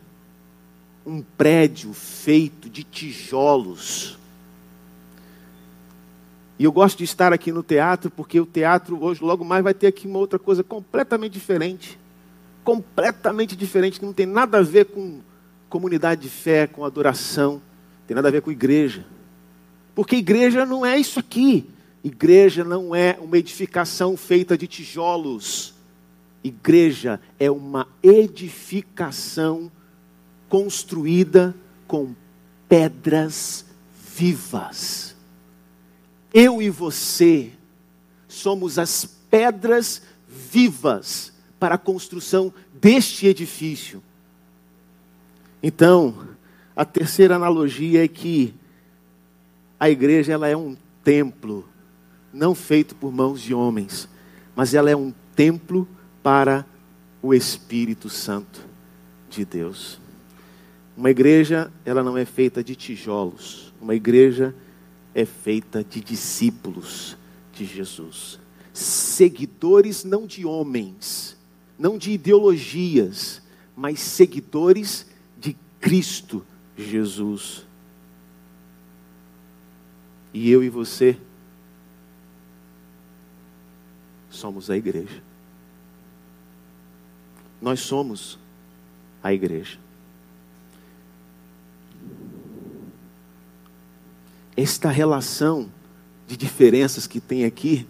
um 1.06 1.22
prédio 1.22 1.94
feito 1.94 2.70
de 2.70 2.84
tijolos. 2.84 4.18
E 6.58 6.66
eu 6.66 6.72
gosto 6.72 6.98
de 6.98 7.06
estar 7.06 7.32
aqui 7.32 7.52
no 7.52 7.64
teatro, 7.64 8.12
porque 8.12 8.40
o 8.40 8.46
teatro 8.46 9.02
hoje, 9.02 9.24
logo 9.24 9.46
mais, 9.46 9.64
vai 9.64 9.74
ter 9.74 9.88
aqui 9.88 10.08
uma 10.08 10.20
outra 10.20 10.38
coisa 10.38 10.62
completamente 10.62 11.34
diferente. 11.34 11.98
Completamente 12.64 13.56
diferente, 13.56 14.00
que 14.00 14.06
não 14.06 14.12
tem 14.12 14.26
nada 14.26 14.58
a 14.58 14.62
ver 14.62 14.86
com 14.86 15.22
comunidade 15.70 16.22
de 16.22 16.30
fé, 16.30 16.68
com 16.68 16.84
adoração, 16.84 17.62
tem 18.06 18.14
nada 18.14 18.28
a 18.28 18.32
ver 18.32 18.42
com 18.42 18.52
igreja. 18.52 19.06
Porque 19.96 20.18
igreja 20.18 20.66
não 20.66 20.86
é 20.86 20.98
isso 20.98 21.20
aqui. 21.20 21.70
Igreja 22.04 22.64
não 22.64 22.94
é 22.96 23.18
uma 23.22 23.38
edificação 23.38 24.18
feita 24.18 24.58
de 24.58 24.68
tijolos. 24.68 25.74
Igreja 26.44 27.20
é 27.40 27.50
uma 27.52 27.88
edificação 28.02 29.72
construída 30.50 31.56
com 31.88 32.14
pedras 32.68 33.66
vivas. 34.16 35.16
Eu 36.34 36.62
e 36.62 36.70
você 36.70 37.52
somos 38.28 38.78
as 38.78 39.06
pedras 39.30 40.02
vivas 40.28 41.32
para 41.60 41.76
a 41.76 41.80
construção 41.80 42.54
deste 42.74 43.28
edifício. 43.28 44.04
Então, 45.62 46.28
a 46.76 46.86
terceira 46.86 47.36
analogia 47.36 48.04
é 48.04 48.08
que 48.08 48.54
a 49.80 49.90
igreja 49.90 50.34
ela 50.34 50.48
é 50.48 50.56
um 50.56 50.76
templo, 51.04 51.68
não 52.32 52.54
feito 52.54 52.96
por 52.96 53.12
mãos 53.12 53.42
de 53.42 53.54
homens, 53.54 54.08
mas 54.56 54.74
ela 54.74 54.90
é 54.90 54.96
um 54.96 55.14
templo 55.36 55.88
para 56.22 56.66
o 57.22 57.34
Espírito 57.34 58.10
Santo 58.10 58.66
de 59.30 59.44
Deus. 59.44 60.00
Uma 61.00 61.12
igreja, 61.12 61.72
ela 61.86 62.04
não 62.04 62.18
é 62.18 62.26
feita 62.26 62.62
de 62.62 62.76
tijolos. 62.76 63.74
Uma 63.80 63.96
igreja 63.96 64.54
é 65.16 65.24
feita 65.24 65.82
de 65.82 66.02
discípulos 66.02 67.16
de 67.54 67.64
Jesus. 67.64 68.38
Seguidores 68.74 70.04
não 70.04 70.28
de 70.28 70.46
homens, 70.46 71.38
não 71.78 71.98
de 71.98 72.12
ideologias, 72.12 73.42
mas 73.78 74.02
seguidores 74.02 75.06
de 75.38 75.56
Cristo 75.80 76.46
Jesus. 76.78 77.66
E 80.34 80.52
eu 80.52 80.62
e 80.62 80.68
você 80.68 81.18
somos 84.30 84.70
a 84.70 84.76
igreja. 84.76 85.24
Nós 87.62 87.80
somos 87.80 88.38
a 89.24 89.34
igreja. 89.34 89.80
Esta 94.62 94.90
relação 94.90 95.72
de 96.28 96.36
diferenças 96.36 97.08
que 97.08 97.22
tem 97.22 97.46
aqui, 97.46 97.88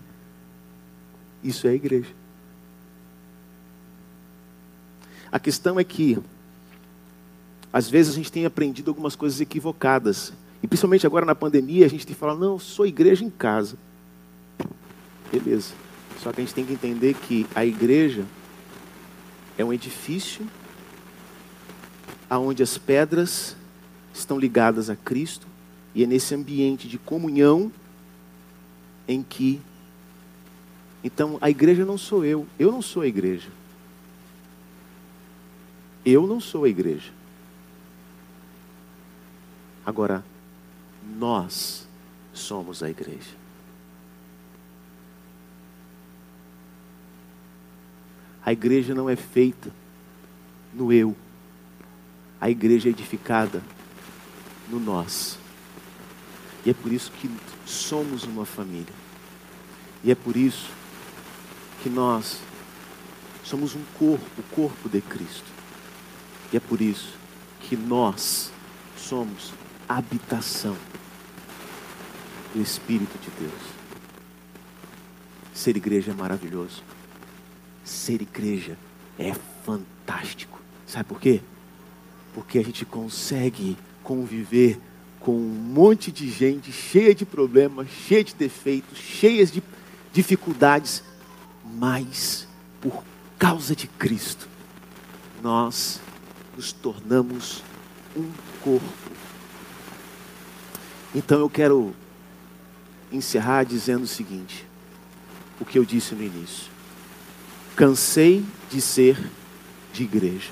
isso 1.44 1.66
é 1.66 1.72
a 1.72 1.74
igreja. 1.74 2.12
A 5.32 5.40
questão 5.40 5.80
é 5.80 5.84
que, 5.84 6.20
às 7.74 7.90
vezes, 7.90 8.14
a 8.14 8.16
gente 8.16 8.32
tem 8.32 8.46
aprendido 8.46 8.92
algumas 8.92 9.16
coisas 9.16 9.42
equivocadas. 9.42 10.32
E 10.62 10.68
principalmente 10.68 11.08
agora 11.08 11.26
na 11.26 11.34
pandemia, 11.34 11.88
a 11.88 11.90
gente 11.90 12.06
tem 12.06 12.16
falar, 12.16 12.36
não, 12.36 12.60
sou 12.60 12.86
igreja 12.86 13.26
em 13.26 13.32
casa. 13.32 13.76
Beleza. 15.32 15.74
Só 16.22 16.32
que 16.32 16.40
a 16.40 16.44
gente 16.44 16.54
tem 16.54 16.68
que 16.68 16.74
entender 16.74 17.16
que 17.16 17.48
a 17.56 17.66
igreja 17.66 18.26
é 19.58 19.66
um 19.66 19.74
edifício 19.74 20.48
aonde 22.30 22.62
as 22.62 22.78
pedras 22.78 23.56
estão 24.14 24.38
ligadas 24.38 24.88
a 24.88 24.96
Cristo 24.96 25.49
e 25.94 26.04
é 26.04 26.08
nesse 26.08 26.36
ambiente 26.36 26.88
de 26.88 26.98
comunhão 26.98 27.72
em 29.08 29.24
que 29.24 29.60
então 31.04 31.38
a 31.40 31.50
igreja 31.50 31.86
não 31.86 31.98
sou 31.98 32.26
eu, 32.26 32.46
eu 32.58 32.72
não 32.72 32.82
sou 32.82 33.04
a 33.04 33.08
igreja. 33.08 33.50
Eu 36.06 36.28
não 36.28 36.40
sou 36.40 36.66
a 36.66 36.70
igreja. 36.70 37.12
Agora 39.86 40.24
nós 41.18 41.88
somos 42.34 42.84
a 42.84 42.90
igreja. 42.90 43.40
A 48.46 48.52
igreja 48.52 48.94
não 48.94 49.10
é 49.10 49.16
feita 49.16 49.72
no 50.74 50.92
eu. 50.92 51.16
A 52.42 52.50
igreja 52.50 52.90
é 52.90 52.92
edificada 52.92 53.62
no 54.70 54.80
nós. 54.80 55.39
E 56.66 56.70
é 56.70 56.74
por 56.74 56.92
isso 56.92 57.12
que 57.12 57.30
somos 57.66 58.24
uma 58.24 58.46
família. 58.46 58.94
E 60.04 60.12
é 60.12 60.16
por 60.16 60.36
isso 60.36 60.70
que 61.82 61.90
nós 61.90 62.40
somos 63.44 63.76
um 63.76 63.84
corpo, 63.98 64.26
o 64.38 64.44
corpo 64.56 64.90
de 64.90 65.02
Cristo. 65.02 65.48
E 66.52 66.58
é 66.58 66.60
por 66.60 66.82
isso 66.82 67.14
que 67.62 67.76
nós 67.76 68.52
somos 68.98 69.54
habitação 69.88 70.76
do 72.54 72.62
Espírito 72.62 73.18
de 73.20 73.30
Deus. 73.40 73.62
Ser 75.54 75.78
igreja 75.78 76.12
é 76.12 76.14
maravilhoso 76.14 76.84
ser 77.90 78.22
igreja 78.22 78.78
é 79.18 79.34
fantástico. 79.66 80.60
Sabe 80.86 81.06
por 81.06 81.20
quê? 81.20 81.42
Porque 82.34 82.60
a 82.60 82.64
gente 82.64 82.86
consegue 82.86 83.78
conviver 84.04 84.80
com 85.20 85.36
um 85.36 85.50
monte 85.50 86.12
de 86.12 86.30
gente 86.30 86.72
cheia 86.72 87.14
de 87.14 87.26
problemas, 87.26 87.88
cheia 88.08 88.24
de 88.24 88.34
defeitos, 88.34 88.98
cheias 88.98 89.52
de 89.52 89.62
dificuldades, 90.14 91.04
mas 91.64 92.48
por 92.82 93.04
causa 93.38 93.76
de 93.76 93.88
Cristo, 93.88 94.48
nós 95.42 96.00
nos 96.56 96.72
tornamos 96.72 97.64
um 98.16 98.30
corpo. 98.62 98.86
Então 101.14 101.40
eu 101.40 101.50
quero 101.50 101.94
encerrar 103.12 103.64
dizendo 103.64 104.04
o 104.04 104.08
seguinte: 104.08 104.66
o 105.60 105.66
que 105.66 105.78
eu 105.78 105.86
disse 105.86 106.16
no 106.16 106.24
início. 106.24 106.68
Cansei 107.76 108.46
de 108.70 108.82
ser 108.82 109.18
de 109.94 110.04
igreja. 110.04 110.52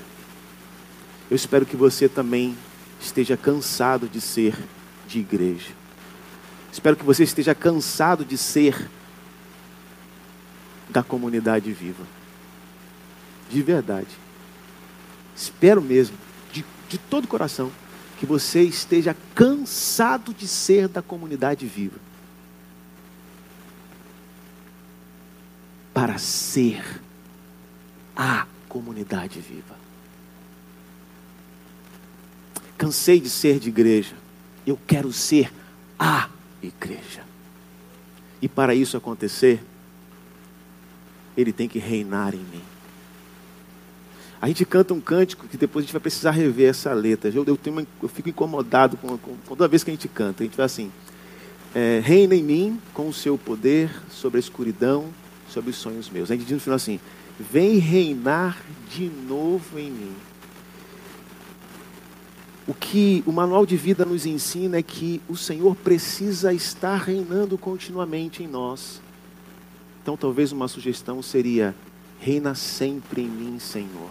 Eu 1.30 1.36
espero 1.36 1.66
que 1.66 1.76
você 1.76 2.08
também 2.08 2.56
esteja 3.00 3.36
cansado 3.36 4.08
de 4.08 4.20
ser 4.20 4.54
de 5.06 5.20
igreja. 5.20 5.72
Espero 6.72 6.96
que 6.96 7.04
você 7.04 7.24
esteja 7.24 7.54
cansado 7.54 8.24
de 8.24 8.36
ser 8.36 8.88
da 10.88 11.02
comunidade 11.02 11.72
viva. 11.72 12.04
De 13.50 13.62
verdade. 13.62 14.08
Espero 15.34 15.80
mesmo, 15.80 16.16
de, 16.52 16.64
de 16.88 16.98
todo 16.98 17.24
o 17.24 17.28
coração, 17.28 17.70
que 18.18 18.26
você 18.26 18.62
esteja 18.62 19.16
cansado 19.34 20.34
de 20.34 20.48
ser 20.48 20.88
da 20.88 21.00
comunidade 21.00 21.66
viva. 21.66 21.98
Para 25.94 26.18
ser 26.18 27.00
a 28.16 28.46
comunidade 28.68 29.40
viva. 29.40 29.77
Cansei 32.78 33.20
de 33.20 33.28
ser 33.28 33.58
de 33.58 33.68
igreja. 33.68 34.14
Eu 34.66 34.78
quero 34.86 35.12
ser 35.12 35.52
a 35.98 36.28
igreja. 36.62 37.22
E 38.40 38.48
para 38.48 38.74
isso 38.74 38.96
acontecer, 38.96 39.60
ele 41.36 41.52
tem 41.52 41.68
que 41.68 41.78
reinar 41.78 42.34
em 42.34 42.38
mim. 42.38 42.62
A 44.40 44.46
gente 44.46 44.64
canta 44.64 44.94
um 44.94 45.00
cântico 45.00 45.48
que 45.48 45.56
depois 45.56 45.82
a 45.82 45.86
gente 45.86 45.92
vai 45.92 46.00
precisar 46.00 46.30
rever 46.30 46.70
essa 46.70 46.92
letra. 46.92 47.30
Eu, 47.34 47.44
eu, 47.44 47.56
tenho, 47.56 47.84
eu 48.00 48.08
fico 48.08 48.28
incomodado 48.28 48.96
com, 48.96 49.18
com, 49.18 49.36
toda 49.48 49.66
vez 49.66 49.82
que 49.82 49.90
a 49.90 49.94
gente 49.94 50.06
canta. 50.06 50.44
A 50.44 50.46
gente 50.46 50.56
vai 50.56 50.66
assim: 50.66 50.92
é, 51.74 52.00
Reina 52.04 52.36
em 52.36 52.42
mim 52.42 52.80
com 52.94 53.08
o 53.08 53.12
seu 53.12 53.36
poder 53.36 53.90
sobre 54.08 54.38
a 54.38 54.40
escuridão, 54.40 55.06
sobre 55.50 55.70
os 55.70 55.76
sonhos 55.76 56.08
meus. 56.08 56.30
A 56.30 56.36
gente 56.36 56.44
diz 56.44 56.54
no 56.54 56.60
final 56.60 56.76
assim: 56.76 57.00
Vem 57.38 57.78
reinar 57.78 58.56
de 58.88 59.10
novo 59.28 59.78
em 59.78 59.90
mim. 59.90 60.14
O 62.68 62.74
que 62.74 63.24
o 63.26 63.32
manual 63.32 63.64
de 63.64 63.78
vida 63.78 64.04
nos 64.04 64.26
ensina 64.26 64.76
é 64.76 64.82
que 64.82 65.22
o 65.26 65.34
Senhor 65.34 65.74
precisa 65.74 66.52
estar 66.52 66.98
reinando 66.98 67.56
continuamente 67.56 68.42
em 68.42 68.46
nós. 68.46 69.00
Então, 70.02 70.18
talvez 70.18 70.52
uma 70.52 70.68
sugestão 70.68 71.22
seria: 71.22 71.74
reina 72.20 72.54
sempre 72.54 73.22
em 73.22 73.26
mim, 73.26 73.58
Senhor. 73.58 74.10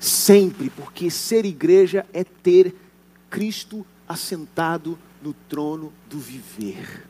Sempre, 0.00 0.68
porque 0.68 1.08
ser 1.12 1.44
igreja 1.44 2.04
é 2.12 2.24
ter 2.24 2.74
Cristo 3.30 3.86
assentado 4.08 4.98
no 5.22 5.32
trono 5.48 5.92
do 6.10 6.18
viver. 6.18 7.06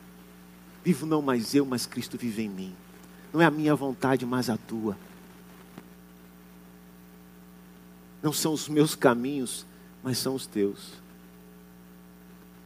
Vivo 0.83 1.07
não 1.07 1.23
mais 1.23 1.55
eu, 1.55 1.65
mas 1.65 1.87
Cristo 1.87 2.19
vive 2.19 2.43
em 2.43 2.49
mim. 2.49 2.75
Não 3.33 3.41
é 3.41 3.45
a 3.45 3.51
minha 3.51 3.73
vontade, 3.75 4.27
mas 4.27 4.47
a 4.47 4.57
tua. 4.57 4.95
Não 8.25 8.33
são 8.33 8.53
os 8.53 8.67
meus 8.67 8.95
caminhos, 8.95 9.67
mas 10.01 10.17
são 10.17 10.33
os 10.33 10.47
teus. 10.47 10.93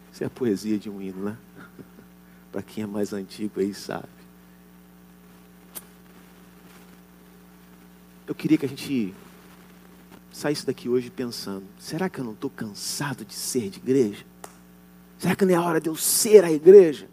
Isso 0.10 0.24
é 0.24 0.26
a 0.26 0.30
poesia 0.30 0.78
de 0.78 0.90
um 0.90 1.02
hino, 1.02 1.22
né? 1.22 1.38
Para 2.50 2.62
quem 2.62 2.86
é 2.86 2.88
mais 2.88 3.12
antigo 3.12 3.60
aí 3.60 3.74
sabe. 3.74 4.08
Eu 8.26 8.34
queria 8.34 8.58
que 8.58 8.66
a 8.66 8.70
gente 8.70 9.14
saísse 10.32 10.66
daqui 10.66 10.88
hoje 10.88 11.10
pensando: 11.10 11.66
será 11.78 12.10
que 12.10 12.22
eu 12.22 12.24
não 12.24 12.32
estou 12.32 12.50
cansado 12.50 13.26
de 13.26 13.34
ser 13.34 13.70
de 13.70 13.80
igreja? 13.80 14.26
Será 15.18 15.36
que 15.36 15.44
não 15.44 15.54
é 15.54 15.58
a 15.58 15.62
hora 15.62 15.82
de 15.82 15.90
eu 15.90 15.96
ser 15.98 16.46
a 16.46 16.52
igreja? 16.54 17.10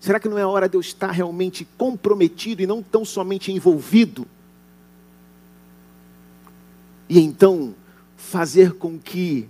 Será 0.00 0.18
que 0.18 0.30
não 0.30 0.38
é 0.38 0.42
a 0.42 0.48
hora 0.48 0.66
de 0.66 0.78
eu 0.78 0.80
estar 0.80 1.10
realmente 1.10 1.68
comprometido 1.76 2.62
e 2.62 2.66
não 2.66 2.82
tão 2.82 3.04
somente 3.04 3.52
envolvido? 3.52 4.26
E 7.10 7.18
então 7.18 7.74
fazer 8.16 8.74
com 8.74 8.96
que 8.96 9.48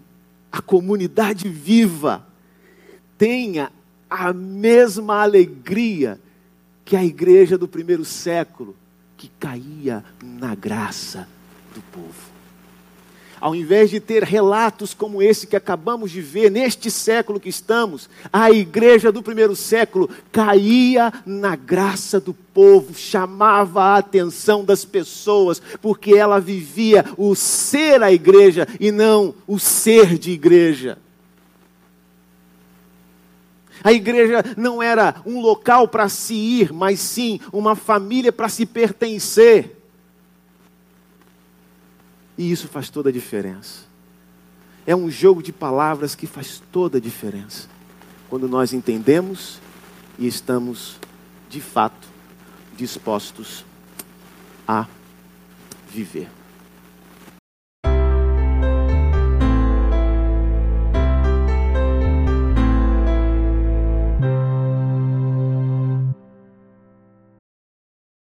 a 0.50 0.62
comunidade 0.62 1.46
viva 1.46 2.26
tenha 3.18 3.70
a 4.08 4.32
mesma 4.32 5.20
alegria 5.20 6.18
que 6.86 6.96
a 6.96 7.04
igreja 7.04 7.58
do 7.58 7.68
primeiro 7.68 8.02
século 8.02 8.74
que 9.14 9.30
caía 9.38 10.02
na 10.22 10.54
graça 10.54 11.28
do 11.74 11.82
povo. 11.92 12.39
Ao 13.40 13.54
invés 13.54 13.88
de 13.88 13.98
ter 13.98 14.22
relatos 14.22 14.92
como 14.92 15.22
esse 15.22 15.46
que 15.46 15.56
acabamos 15.56 16.10
de 16.10 16.20
ver 16.20 16.50
neste 16.50 16.90
século 16.90 17.40
que 17.40 17.48
estamos, 17.48 18.10
a 18.30 18.50
igreja 18.50 19.10
do 19.10 19.22
primeiro 19.22 19.56
século 19.56 20.10
caía 20.30 21.10
na 21.24 21.56
graça 21.56 22.20
do 22.20 22.34
povo, 22.34 22.94
chamava 22.94 23.82
a 23.82 23.96
atenção 23.96 24.62
das 24.62 24.84
pessoas, 24.84 25.60
porque 25.80 26.14
ela 26.14 26.38
vivia 26.38 27.02
o 27.16 27.34
ser 27.34 28.02
a 28.02 28.12
igreja 28.12 28.68
e 28.78 28.92
não 28.92 29.34
o 29.46 29.58
ser 29.58 30.18
de 30.18 30.32
igreja. 30.32 30.98
A 33.82 33.92
igreja 33.92 34.44
não 34.56 34.82
era 34.82 35.16
um 35.24 35.40
local 35.40 35.88
para 35.88 36.10
se 36.10 36.34
ir, 36.34 36.74
mas 36.74 37.00
sim 37.00 37.40
uma 37.50 37.74
família 37.74 38.30
para 38.30 38.50
se 38.50 38.66
pertencer. 38.66 39.79
E 42.40 42.50
isso 42.50 42.68
faz 42.68 42.88
toda 42.88 43.10
a 43.10 43.12
diferença. 43.12 43.80
É 44.86 44.96
um 44.96 45.10
jogo 45.10 45.42
de 45.42 45.52
palavras 45.52 46.14
que 46.14 46.26
faz 46.26 46.62
toda 46.72 46.96
a 46.96 47.00
diferença. 47.00 47.68
Quando 48.30 48.48
nós 48.48 48.72
entendemos 48.72 49.60
e 50.18 50.26
estamos, 50.26 50.96
de 51.50 51.60
fato, 51.60 52.08
dispostos 52.78 53.62
a 54.66 54.86
viver. 55.90 56.30